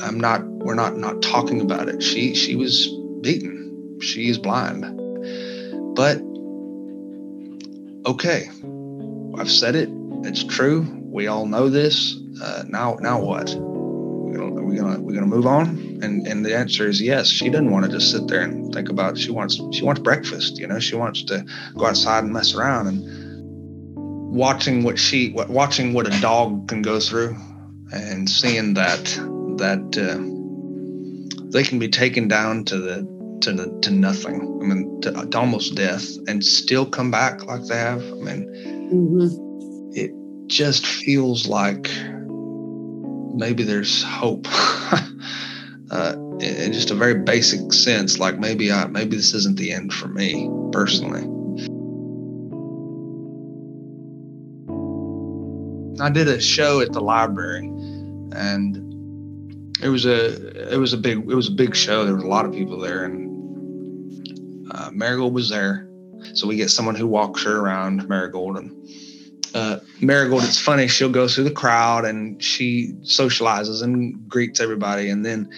I'm 0.00 0.20
not. 0.20 0.44
We're 0.44 0.74
not 0.74 0.96
not 0.96 1.22
talking 1.22 1.60
about 1.60 1.88
it. 1.88 2.02
She 2.02 2.34
she 2.34 2.54
was 2.54 2.88
beaten. 3.20 3.57
She 4.00 4.28
is 4.28 4.38
blind. 4.38 4.84
But 5.94 6.20
okay, 8.06 8.48
I've 9.36 9.50
said 9.50 9.74
it. 9.74 9.88
It's 10.24 10.44
true. 10.44 10.86
We 11.10 11.26
all 11.26 11.46
know 11.46 11.68
this. 11.68 12.16
Uh, 12.42 12.64
now 12.68 12.96
now 13.00 13.20
what? 13.20 13.54
We're 13.56 14.36
gonna, 14.36 14.60
are 14.60 14.64
we 14.64 14.76
gonna 14.76 15.00
we're 15.00 15.14
gonna 15.14 15.26
move 15.26 15.46
on? 15.46 16.00
And 16.02 16.26
and 16.26 16.44
the 16.44 16.56
answer 16.56 16.86
is 16.88 17.00
yes. 17.00 17.28
She 17.28 17.48
doesn't 17.48 17.70
want 17.70 17.86
to 17.86 17.90
just 17.90 18.10
sit 18.10 18.28
there 18.28 18.42
and 18.42 18.72
think 18.72 18.88
about. 18.88 19.14
It. 19.14 19.20
She 19.20 19.30
wants 19.30 19.60
she 19.72 19.82
wants 19.82 20.00
breakfast. 20.00 20.58
You 20.58 20.66
know, 20.66 20.78
she 20.78 20.94
wants 20.94 21.24
to 21.24 21.44
go 21.76 21.86
outside 21.86 22.24
and 22.24 22.32
mess 22.32 22.54
around 22.54 22.86
and 22.86 24.34
watching 24.34 24.84
what 24.84 24.98
she 24.98 25.30
what, 25.30 25.48
watching 25.48 25.92
what 25.92 26.06
a 26.06 26.20
dog 26.20 26.68
can 26.68 26.82
go 26.82 27.00
through 27.00 27.36
and 27.92 28.28
seeing 28.28 28.74
that 28.74 29.04
that 29.58 29.98
uh, 29.98 31.48
they 31.50 31.62
can 31.62 31.78
be 31.78 31.88
taken 31.88 32.28
down 32.28 32.64
to 32.64 32.78
the 32.78 33.17
to 33.40 33.52
the 33.52 33.78
to 33.82 33.90
nothing 33.90 34.58
i 34.62 34.66
mean 34.66 35.00
to, 35.00 35.12
to 35.12 35.38
almost 35.38 35.74
death 35.74 36.06
and 36.26 36.44
still 36.44 36.86
come 36.86 37.10
back 37.10 37.44
like 37.46 37.62
they 37.64 37.76
have 37.76 38.02
i 38.02 38.16
mean 38.16 38.46
mm-hmm. 38.92 39.90
it 39.92 40.12
just 40.48 40.86
feels 40.86 41.46
like 41.46 41.90
maybe 43.34 43.62
there's 43.62 44.02
hope 44.02 44.46
uh, 45.90 46.14
in 46.40 46.72
just 46.72 46.90
a 46.90 46.94
very 46.94 47.14
basic 47.14 47.72
sense 47.72 48.18
like 48.18 48.38
maybe 48.38 48.72
i 48.72 48.86
maybe 48.86 49.16
this 49.16 49.34
isn't 49.34 49.56
the 49.56 49.72
end 49.72 49.92
for 49.92 50.08
me 50.08 50.50
personally 50.72 51.26
I 56.00 56.10
did 56.10 56.28
a 56.28 56.40
show 56.40 56.80
at 56.80 56.92
the 56.92 57.00
library, 57.00 57.66
and 57.66 58.76
it 59.82 59.88
was 59.88 60.06
a 60.06 60.72
it 60.72 60.78
was 60.78 60.92
a 60.92 60.96
big 60.96 61.18
it 61.18 61.34
was 61.34 61.48
a 61.48 61.52
big 61.52 61.74
show. 61.74 62.04
There 62.04 62.14
was 62.14 62.24
a 62.24 62.28
lot 62.28 62.44
of 62.44 62.52
people 62.52 62.78
there, 62.78 63.04
and 63.04 63.27
uh, 64.70 64.90
Marigold 64.92 65.34
was 65.34 65.48
there. 65.48 65.88
So 66.34 66.46
we 66.46 66.56
get 66.56 66.70
someone 66.70 66.94
who 66.94 67.06
walks 67.06 67.44
her 67.44 67.60
around 67.60 68.08
Marigold, 68.08 68.58
and 68.58 68.88
uh, 69.54 69.78
Marigold. 70.00 70.44
It's 70.44 70.60
funny. 70.60 70.88
She'll 70.88 71.10
go 71.10 71.28
through 71.28 71.44
the 71.44 71.50
crowd 71.50 72.04
and 72.04 72.42
she 72.42 72.92
socializes 73.02 73.82
and 73.82 74.28
greets 74.28 74.60
everybody, 74.60 75.10
and 75.10 75.24
then 75.24 75.50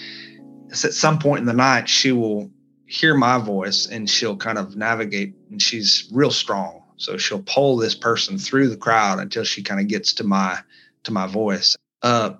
at 0.70 0.76
some 0.76 1.18
point 1.18 1.40
in 1.40 1.46
the 1.46 1.52
night, 1.52 1.88
she 1.88 2.12
will 2.12 2.50
hear 2.86 3.14
my 3.14 3.38
voice 3.38 3.86
and 3.86 4.08
she'll 4.08 4.36
kind 4.36 4.58
of 4.58 4.76
navigate. 4.76 5.34
And 5.50 5.60
she's 5.60 6.08
real 6.12 6.30
strong 6.30 6.80
so 7.00 7.16
she'll 7.16 7.42
pull 7.42 7.78
this 7.78 7.94
person 7.94 8.36
through 8.36 8.68
the 8.68 8.76
crowd 8.76 9.20
until 9.20 9.42
she 9.42 9.62
kind 9.62 9.80
of 9.80 9.88
gets 9.88 10.12
to 10.14 10.24
my 10.24 10.58
to 11.04 11.12
my 11.12 11.26
voice. 11.26 11.74
Uh, 12.02 12.34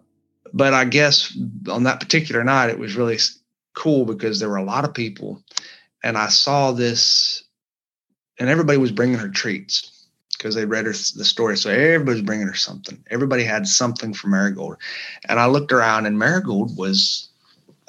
but 0.53 0.75
I 0.75 0.85
guess 0.85 1.37
on 1.71 1.85
that 1.85 1.99
particular 1.99 2.45
night, 2.45 2.69
it 2.69 2.79
was 2.79 2.95
really 2.95 3.19
cool 3.75 4.05
because 4.05 4.39
there 4.39 4.51
were 4.51 4.59
a 4.59 4.65
lot 4.65 4.85
of 4.85 4.93
people, 4.93 5.43
and 6.03 6.17
I 6.17 6.29
saw 6.29 6.73
this, 6.73 7.45
and 8.39 8.49
everybody 8.49 8.79
was 8.79 8.93
bringing 8.93 9.19
her 9.19 9.29
treats 9.29 10.07
because 10.37 10.55
they 10.55 10.65
read 10.65 10.87
her 10.87 10.93
the 10.93 11.25
story. 11.25 11.57
So 11.57 11.71
everybody 11.71 12.17
was 12.17 12.23
bringing 12.23 12.47
her 12.47 12.55
something. 12.55 13.05
Everybody 13.11 13.45
had 13.45 13.67
something 13.67 14.15
for 14.15 14.29
Marigold, 14.29 14.77
and 15.29 15.39
I 15.39 15.47
looked 15.47 15.73
around, 15.73 16.07
and 16.07 16.19
Marigold 16.19 16.77
was 16.77 17.31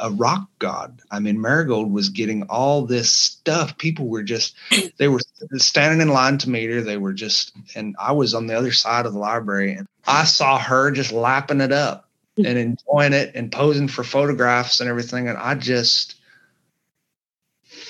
a 0.02 0.10
rock 0.10 0.50
god. 0.60 1.02
I 1.12 1.20
mean, 1.20 1.40
Marigold 1.40 1.92
was 1.92 2.10
getting 2.10 2.44
all 2.44 2.86
this 2.86 3.10
stuff. 3.10 3.78
People 3.78 4.08
were 4.08 4.24
just, 4.24 4.56
they 4.98 5.08
were 5.08 5.22
standing 5.56 6.02
in 6.02 6.14
line 6.14 6.38
to 6.40 6.50
meet 6.50 6.70
her. 6.72 6.82
They 6.82 6.98
were 6.98 7.14
just, 7.14 7.54
and 7.76 7.96
I 8.00 8.12
was 8.12 8.34
on 8.34 8.48
the 8.48 8.58
other 8.58 8.72
side 8.72 9.06
of 9.06 9.14
the 9.14 9.20
library 9.20 9.74
and 9.74 9.88
I 10.08 10.26
saw 10.26 10.58
her 10.58 10.92
just 10.92 11.12
lapping 11.12 11.62
it 11.62 11.72
up 11.72 12.10
mm. 12.38 12.48
and 12.48 12.58
enjoying 12.58 13.14
it 13.14 13.34
and 13.36 13.52
posing 13.52 13.88
for 13.88 14.04
photographs 14.04 14.80
and 14.80 14.90
everything. 14.90 15.28
And 15.28 15.38
I 15.38 15.56
just 15.56 16.16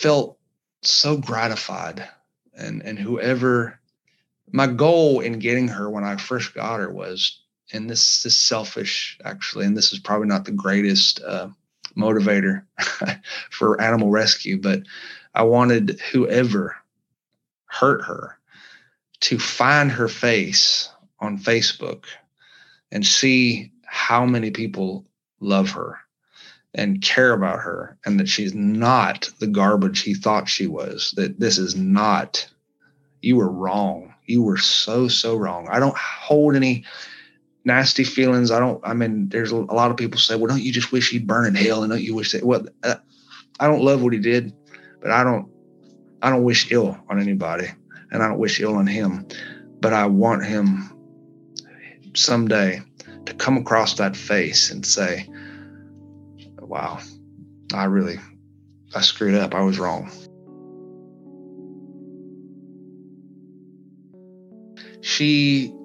felt 0.01 0.37
so 0.81 1.17
gratified. 1.17 2.07
And, 2.55 2.81
and 2.81 2.97
whoever, 2.97 3.79
my 4.51 4.67
goal 4.67 5.19
in 5.19 5.39
getting 5.39 5.67
her 5.69 5.89
when 5.89 6.03
I 6.03 6.17
first 6.17 6.53
got 6.53 6.79
her 6.79 6.91
was, 6.91 7.39
and 7.71 7.89
this 7.89 8.25
is 8.25 8.37
selfish 8.37 9.17
actually, 9.23 9.65
and 9.65 9.77
this 9.77 9.93
is 9.93 9.99
probably 9.99 10.27
not 10.27 10.45
the 10.45 10.51
greatest, 10.51 11.21
uh, 11.21 11.49
motivator 11.95 12.63
for 13.49 13.81
animal 13.81 14.09
rescue, 14.09 14.59
but 14.59 14.81
I 15.33 15.43
wanted 15.43 15.99
whoever 16.11 16.75
hurt 17.65 18.03
her 18.03 18.37
to 19.21 19.37
find 19.37 19.91
her 19.91 20.07
face 20.07 20.89
on 21.19 21.37
Facebook 21.37 22.05
and 22.91 23.05
see 23.05 23.71
how 23.85 24.25
many 24.25 24.51
people 24.51 25.05
love 25.39 25.71
her 25.71 25.99
and 26.73 27.01
care 27.01 27.33
about 27.33 27.59
her 27.59 27.97
and 28.05 28.19
that 28.19 28.29
she's 28.29 28.53
not 28.53 29.29
the 29.39 29.47
garbage 29.47 30.01
he 30.01 30.13
thought 30.13 30.47
she 30.47 30.67
was 30.67 31.13
that 31.17 31.39
this 31.39 31.57
is 31.57 31.75
not 31.75 32.47
you 33.21 33.35
were 33.35 33.51
wrong 33.51 34.13
you 34.25 34.41
were 34.41 34.57
so 34.57 35.07
so 35.07 35.35
wrong 35.35 35.67
i 35.69 35.79
don't 35.79 35.97
hold 35.97 36.55
any 36.55 36.85
nasty 37.65 38.03
feelings. 38.03 38.51
I 38.51 38.59
don't. 38.59 38.81
I 38.83 38.93
mean, 38.93 39.29
there's 39.29 39.51
a 39.51 39.57
lot 39.57 39.91
of 39.91 39.97
people 39.97 40.19
say, 40.19 40.35
"Well, 40.35 40.47
don't 40.47 40.61
you 40.61 40.71
just 40.71 40.91
wish 40.91 41.09
he'd 41.09 41.27
burn 41.27 41.45
in 41.47 41.55
hell?" 41.55 41.83
And 41.83 41.91
don't 41.91 42.01
you 42.01 42.15
wish 42.15 42.31
that? 42.31 42.43
Well, 42.43 42.65
uh, 42.83 42.95
I 43.59 43.67
don't 43.67 43.83
love 43.83 44.01
what 44.01 44.13
he 44.13 44.19
did, 44.19 44.53
but 45.01 45.11
I 45.11 45.23
don't. 45.23 45.47
I 46.21 46.29
don't 46.29 46.43
wish 46.43 46.71
ill 46.71 46.97
on 47.09 47.19
anybody, 47.19 47.67
and 48.11 48.21
I 48.21 48.27
don't 48.27 48.39
wish 48.39 48.59
ill 48.59 48.75
on 48.75 48.87
him. 48.87 49.27
But 49.79 49.93
I 49.93 50.05
want 50.05 50.45
him 50.45 50.91
someday 52.13 52.81
to 53.25 53.33
come 53.33 53.57
across 53.57 53.95
that 53.95 54.15
face 54.15 54.69
and 54.69 54.85
say, 54.85 55.27
"Wow, 56.71 56.99
I 57.73 57.83
really, 57.83 58.17
I 58.95 59.01
screwed 59.01 59.35
up. 59.35 59.53
I 59.53 59.59
was 59.59 59.77
wrong." 59.77 60.09
She 65.01 65.75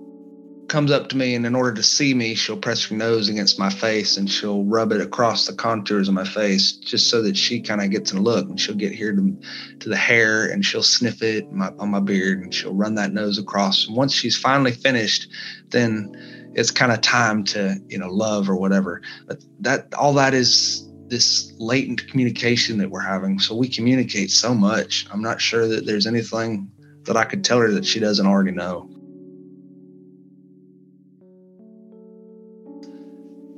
comes 0.69 0.93
up 0.93 1.09
to 1.09 1.17
me 1.17 1.35
and 1.35 1.45
in 1.45 1.57
order 1.57 1.75
to 1.75 1.83
see 1.83 2.15
me 2.15 2.37
she'll 2.37 2.57
press 2.57 2.85
her 2.85 2.97
nose 2.97 3.29
against 3.29 3.59
my 3.59 3.71
face 3.71 4.17
and 4.17 4.31
she'll 4.31 4.65
rub 4.65 4.93
it 4.93 5.01
across 5.01 5.47
the 5.47 5.55
contours 5.55 6.07
of 6.07 6.15
my 6.15 6.25
face 6.25 6.73
just 6.73 7.09
so 7.09 7.23
that 7.23 7.37
she 7.37 7.61
kind 7.61 7.81
of 7.81 7.91
gets 7.91 8.13
a 8.13 8.21
look 8.21 8.49
and 8.49 8.61
she'll 8.61 8.75
get 8.75 8.93
here 8.93 9.13
to, 9.13 9.37
to 9.81 9.89
the 9.89 9.97
hair 9.97 10.47
and 10.47 10.65
she'll 10.65 10.83
sniff 10.83 11.23
it 11.23 11.51
my, 11.51 11.73
on 11.79 11.91
my 11.91 12.01
beard 12.01 12.41
and 12.43 12.53
she'll 12.55 12.75
run 12.75 12.95
that 12.97 13.13
nose 13.13 13.39
across 13.39 13.87
and 13.87 13.97
once 13.97 14.13
she's 14.13 14.37
finally 14.37 14.73
finished 14.73 15.29
then 15.71 16.13
it's 16.57 16.71
kind 16.71 16.91
of 16.91 17.01
time 17.03 17.45
to 17.45 17.77
you 17.89 17.99
know 17.99 18.09
love 18.09 18.49
or 18.51 18.57
whatever. 18.57 19.03
But 19.29 19.45
that 19.61 19.93
all 19.95 20.15
that 20.15 20.35
is 20.35 20.83
this 21.09 21.53
latent 21.59 22.09
communication 22.09 22.79
that 22.79 22.91
we're 22.91 23.01
having. 23.01 23.39
So 23.39 23.55
we 23.55 23.69
communicate 23.69 24.31
so 24.31 24.55
much. 24.55 25.07
I'm 25.13 25.23
not 25.23 25.41
sure 25.41 25.69
that 25.69 25.87
there's 25.87 26.07
anything 26.07 26.69
that 27.05 27.17
i 27.17 27.25
could 27.25 27.45
tell 27.45 27.59
her 27.61 27.71
that 27.71 27.85
she 27.85 28.01
doesn't 28.01 28.27
already 28.27 28.51
know. 28.51 28.91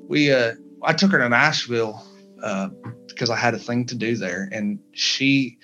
We 0.08 0.32
uh 0.32 0.54
I 0.82 0.92
took 0.92 1.12
her 1.12 1.18
to 1.18 1.28
Nashville 1.28 2.04
uh, 2.42 2.68
because 3.08 3.30
I 3.30 3.36
had 3.36 3.54
a 3.54 3.58
thing 3.58 3.86
to 3.86 3.94
do 3.94 4.16
there, 4.16 4.48
and 4.52 4.78
she 4.92 5.58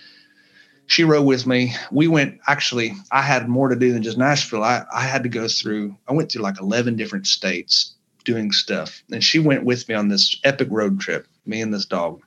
she 0.87 1.05
rode 1.05 1.25
with 1.25 1.47
me. 1.47 1.75
We 1.91 2.09
went 2.09 2.41
actually. 2.47 2.95
I 3.11 3.23
had 3.23 3.49
more 3.49 3.69
to 3.69 3.77
do 3.77 3.93
than 3.93 4.03
just 4.03 4.19
Nashville. 4.19 4.63
I 4.63 4.85
I 4.93 5.03
had 5.03 5.23
to 5.23 5.29
go 5.29 5.49
through. 5.49 5.97
I 6.09 6.13
went 6.13 6.31
through 6.31 6.43
like 6.43 6.61
eleven 6.61 6.97
different 6.97 7.27
states 7.27 7.95
doing 8.25 8.53
stuff, 8.53 9.03
and 9.11 9.23
she 9.23 9.39
went 9.39 9.65
with 9.65 9.89
me 9.89 9.95
on 9.95 10.09
this 10.09 10.39
epic 10.45 10.69
road 10.71 11.01
trip. 11.01 11.27
Me 11.47 11.61
and 11.61 11.73
this 11.73 11.87
dog, 11.87 12.23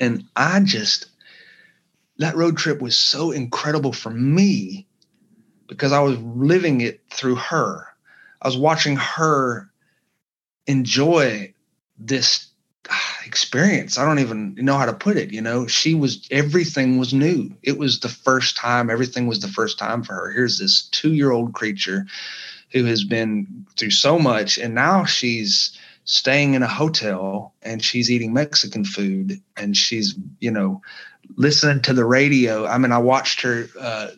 and 0.00 0.24
I 0.36 0.60
just 0.60 1.06
that 2.18 2.36
road 2.36 2.56
trip 2.56 2.80
was 2.80 2.98
so 2.98 3.30
incredible 3.30 3.92
for 3.92 4.10
me 4.10 4.86
because 5.66 5.92
I 5.92 6.00
was 6.00 6.18
living 6.18 6.80
it 6.80 7.00
through 7.10 7.36
her. 7.36 7.86
I 8.40 8.48
was 8.48 8.56
watching 8.56 8.96
her 8.96 9.70
enjoy 10.66 11.54
this 11.98 12.48
experience. 13.26 13.98
I 13.98 14.04
don't 14.04 14.18
even 14.18 14.54
know 14.56 14.76
how 14.76 14.86
to 14.86 14.92
put 14.92 15.16
it. 15.16 15.32
You 15.32 15.40
know, 15.40 15.66
she 15.66 15.94
was 15.94 16.26
everything 16.30 16.98
was 16.98 17.12
new. 17.12 17.50
It 17.62 17.78
was 17.78 18.00
the 18.00 18.08
first 18.08 18.56
time. 18.56 18.90
Everything 18.90 19.26
was 19.26 19.40
the 19.40 19.48
first 19.48 19.78
time 19.78 20.02
for 20.02 20.14
her. 20.14 20.30
Here's 20.30 20.58
this 20.58 20.88
two 20.90 21.12
year 21.12 21.30
old 21.30 21.52
creature 21.54 22.06
who 22.72 22.84
has 22.84 23.04
been 23.04 23.66
through 23.76 23.90
so 23.90 24.18
much, 24.18 24.58
and 24.58 24.74
now 24.74 25.04
she's 25.04 25.78
staying 26.04 26.54
in 26.54 26.62
a 26.62 26.68
hotel 26.68 27.54
and 27.62 27.82
she's 27.82 28.10
eating 28.10 28.32
Mexican 28.32 28.84
food 28.84 29.40
and 29.56 29.76
she's 29.76 30.16
you 30.40 30.50
know 30.50 30.82
listening 31.36 31.82
to 31.82 31.92
the 31.92 32.04
radio. 32.04 32.66
I 32.66 32.78
mean, 32.78 32.92
I 32.92 32.98
watched 32.98 33.42
her. 33.42 33.68
Uh, 33.78 34.08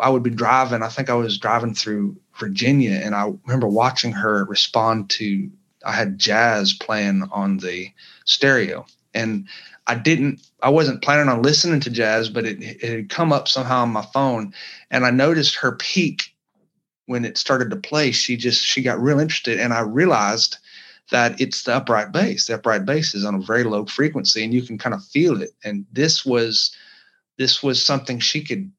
I 0.00 0.08
would 0.08 0.22
be 0.22 0.30
driving. 0.30 0.82
I 0.82 0.88
think 0.88 1.08
I 1.08 1.14
was 1.14 1.38
driving 1.38 1.74
through 1.74 2.16
Virginia, 2.38 3.00
and 3.02 3.14
I 3.14 3.32
remember 3.46 3.68
watching 3.68 4.12
her 4.12 4.44
respond 4.44 5.10
to. 5.10 5.50
I 5.86 5.92
had 5.92 6.18
jazz 6.18 6.72
playing 6.72 7.28
on 7.30 7.58
the 7.58 7.90
stereo, 8.24 8.86
and 9.12 9.46
I 9.86 9.94
didn't. 9.94 10.46
I 10.62 10.70
wasn't 10.70 11.02
planning 11.02 11.28
on 11.28 11.42
listening 11.42 11.80
to 11.80 11.90
jazz, 11.90 12.28
but 12.28 12.44
it, 12.44 12.62
it 12.62 12.82
had 12.82 13.08
come 13.08 13.32
up 13.32 13.48
somehow 13.48 13.82
on 13.82 13.90
my 13.90 14.04
phone, 14.12 14.54
and 14.90 15.04
I 15.04 15.10
noticed 15.10 15.56
her 15.56 15.72
peak 15.72 16.34
when 17.06 17.24
it 17.24 17.36
started 17.36 17.70
to 17.70 17.76
play. 17.76 18.12
She 18.12 18.36
just 18.36 18.64
she 18.64 18.82
got 18.82 19.00
real 19.00 19.20
interested, 19.20 19.60
and 19.60 19.72
I 19.72 19.80
realized 19.80 20.58
that 21.10 21.38
it's 21.40 21.64
the 21.64 21.76
upright 21.76 22.12
bass. 22.12 22.46
The 22.46 22.54
upright 22.54 22.86
bass 22.86 23.14
is 23.14 23.24
on 23.24 23.34
a 23.34 23.40
very 23.40 23.64
low 23.64 23.84
frequency, 23.84 24.42
and 24.42 24.54
you 24.54 24.62
can 24.62 24.78
kind 24.78 24.94
of 24.94 25.04
feel 25.04 25.42
it. 25.42 25.50
And 25.64 25.84
this 25.92 26.24
was 26.24 26.74
this 27.36 27.62
was 27.62 27.84
something 27.84 28.20
she 28.20 28.42
could 28.42 28.70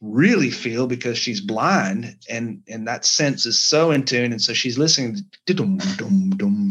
really 0.00 0.50
feel 0.50 0.86
because 0.86 1.16
she's 1.16 1.40
blind 1.40 2.16
and 2.28 2.62
and 2.68 2.86
that 2.86 3.06
sense 3.06 3.46
is 3.46 3.58
so 3.58 3.90
in 3.90 4.04
tune 4.04 4.32
and 4.32 4.42
so 4.42 4.52
she's 4.52 4.76
listening 4.76 5.16
to 5.46 5.54
dum, 5.54 5.78
dum, 5.96 6.30
dum, 6.36 6.63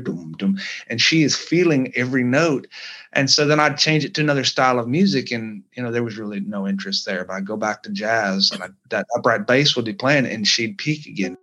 and 0.00 1.00
she 1.00 1.22
is 1.22 1.36
feeling 1.36 1.92
every 1.94 2.24
note 2.24 2.66
and 3.12 3.30
so 3.30 3.46
then 3.46 3.60
i'd 3.60 3.76
change 3.76 4.04
it 4.04 4.14
to 4.14 4.20
another 4.20 4.44
style 4.44 4.78
of 4.78 4.88
music 4.88 5.30
and 5.30 5.62
you 5.74 5.82
know 5.82 5.90
there 5.90 6.02
was 6.02 6.18
really 6.18 6.40
no 6.40 6.66
interest 6.66 7.06
there 7.06 7.24
but 7.24 7.34
i'd 7.34 7.46
go 7.46 7.56
back 7.56 7.82
to 7.82 7.90
jazz 7.90 8.50
and 8.52 8.62
I, 8.62 8.68
that 8.90 9.06
upright 9.16 9.46
bass 9.46 9.76
would 9.76 9.84
be 9.84 9.94
playing 9.94 10.26
and 10.26 10.46
she'd 10.46 10.78
peak 10.78 11.06
again 11.06 11.36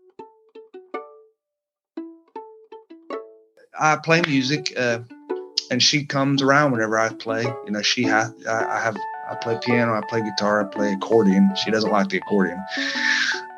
i 3.80 3.96
play 3.98 4.22
music 4.28 4.74
uh, 4.78 5.00
and 5.72 5.82
she 5.82 6.06
comes 6.06 6.42
around 6.42 6.72
whenever 6.72 6.98
i 6.98 7.10
play 7.10 7.44
you 7.44 7.72
know 7.72 7.82
she 7.82 8.04
has 8.04 8.34
I, 8.48 8.78
I 8.78 8.80
have 8.80 8.98
I 9.28 9.34
play 9.36 9.58
piano, 9.60 9.94
I 9.94 10.02
play 10.08 10.22
guitar, 10.22 10.62
I 10.62 10.66
play 10.66 10.94
accordion. 10.94 11.52
She 11.56 11.72
doesn't 11.72 11.90
like 11.90 12.10
the 12.10 12.18
accordion. 12.18 12.64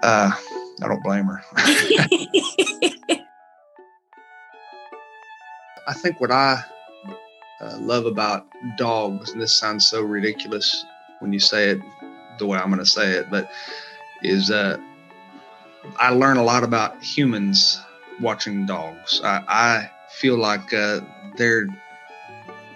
Uh, 0.01 0.31
I 0.81 0.87
don't 0.87 1.03
blame 1.03 1.25
her. 1.25 1.43
I 5.87 5.93
think 5.93 6.19
what 6.19 6.31
I 6.31 6.61
uh, 7.61 7.77
love 7.79 8.05
about 8.05 8.45
dogs, 8.77 9.31
and 9.31 9.41
this 9.41 9.57
sounds 9.57 9.87
so 9.87 10.01
ridiculous 10.01 10.85
when 11.19 11.31
you 11.31 11.39
say 11.39 11.69
it 11.69 11.79
the 12.37 12.45
way 12.45 12.57
I'm 12.59 12.67
going 12.67 12.79
to 12.79 12.85
say 12.85 13.13
it, 13.13 13.31
but 13.31 13.49
is 14.21 14.51
uh, 14.51 14.77
I 15.97 16.09
learn 16.09 16.37
a 16.37 16.43
lot 16.43 16.63
about 16.63 17.01
humans 17.01 17.79
watching 18.19 18.65
dogs. 18.65 19.21
I, 19.23 19.43
I 19.47 19.91
feel 20.11 20.37
like 20.37 20.73
uh, 20.73 20.99
they're 21.37 21.67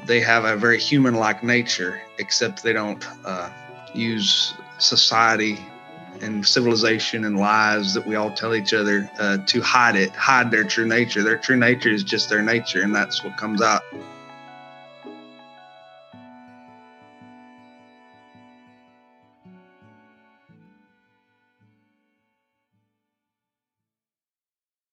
they 0.06 0.21
have 0.21 0.45
a 0.45 0.56
very 0.56 0.80
human-like 0.80 1.43
nature, 1.43 2.02
except 2.17 2.63
they 2.63 2.74
don't 2.74 3.06
uh, 3.26 3.50
use 3.93 4.54
society 4.80 5.60
and 6.21 6.45
civilization 6.45 7.25
and 7.25 7.38
lies 7.38 7.93
that 7.93 8.05
we 8.05 8.15
all 8.15 8.31
tell 8.31 8.55
each 8.55 8.73
other 8.73 9.10
uh, 9.19 9.38
to 9.47 9.62
hide 9.62 9.95
it, 9.95 10.12
hide 10.15 10.51
their 10.51 10.63
true 10.63 10.86
nature. 10.86 11.23
Their 11.23 11.38
true 11.38 11.57
nature 11.57 11.89
is 11.89 12.03
just 12.03 12.29
their 12.29 12.41
nature, 12.41 12.81
and 12.81 12.93
that's 12.93 13.23
what 13.23 13.38
comes 13.38 13.62
out. 13.62 13.84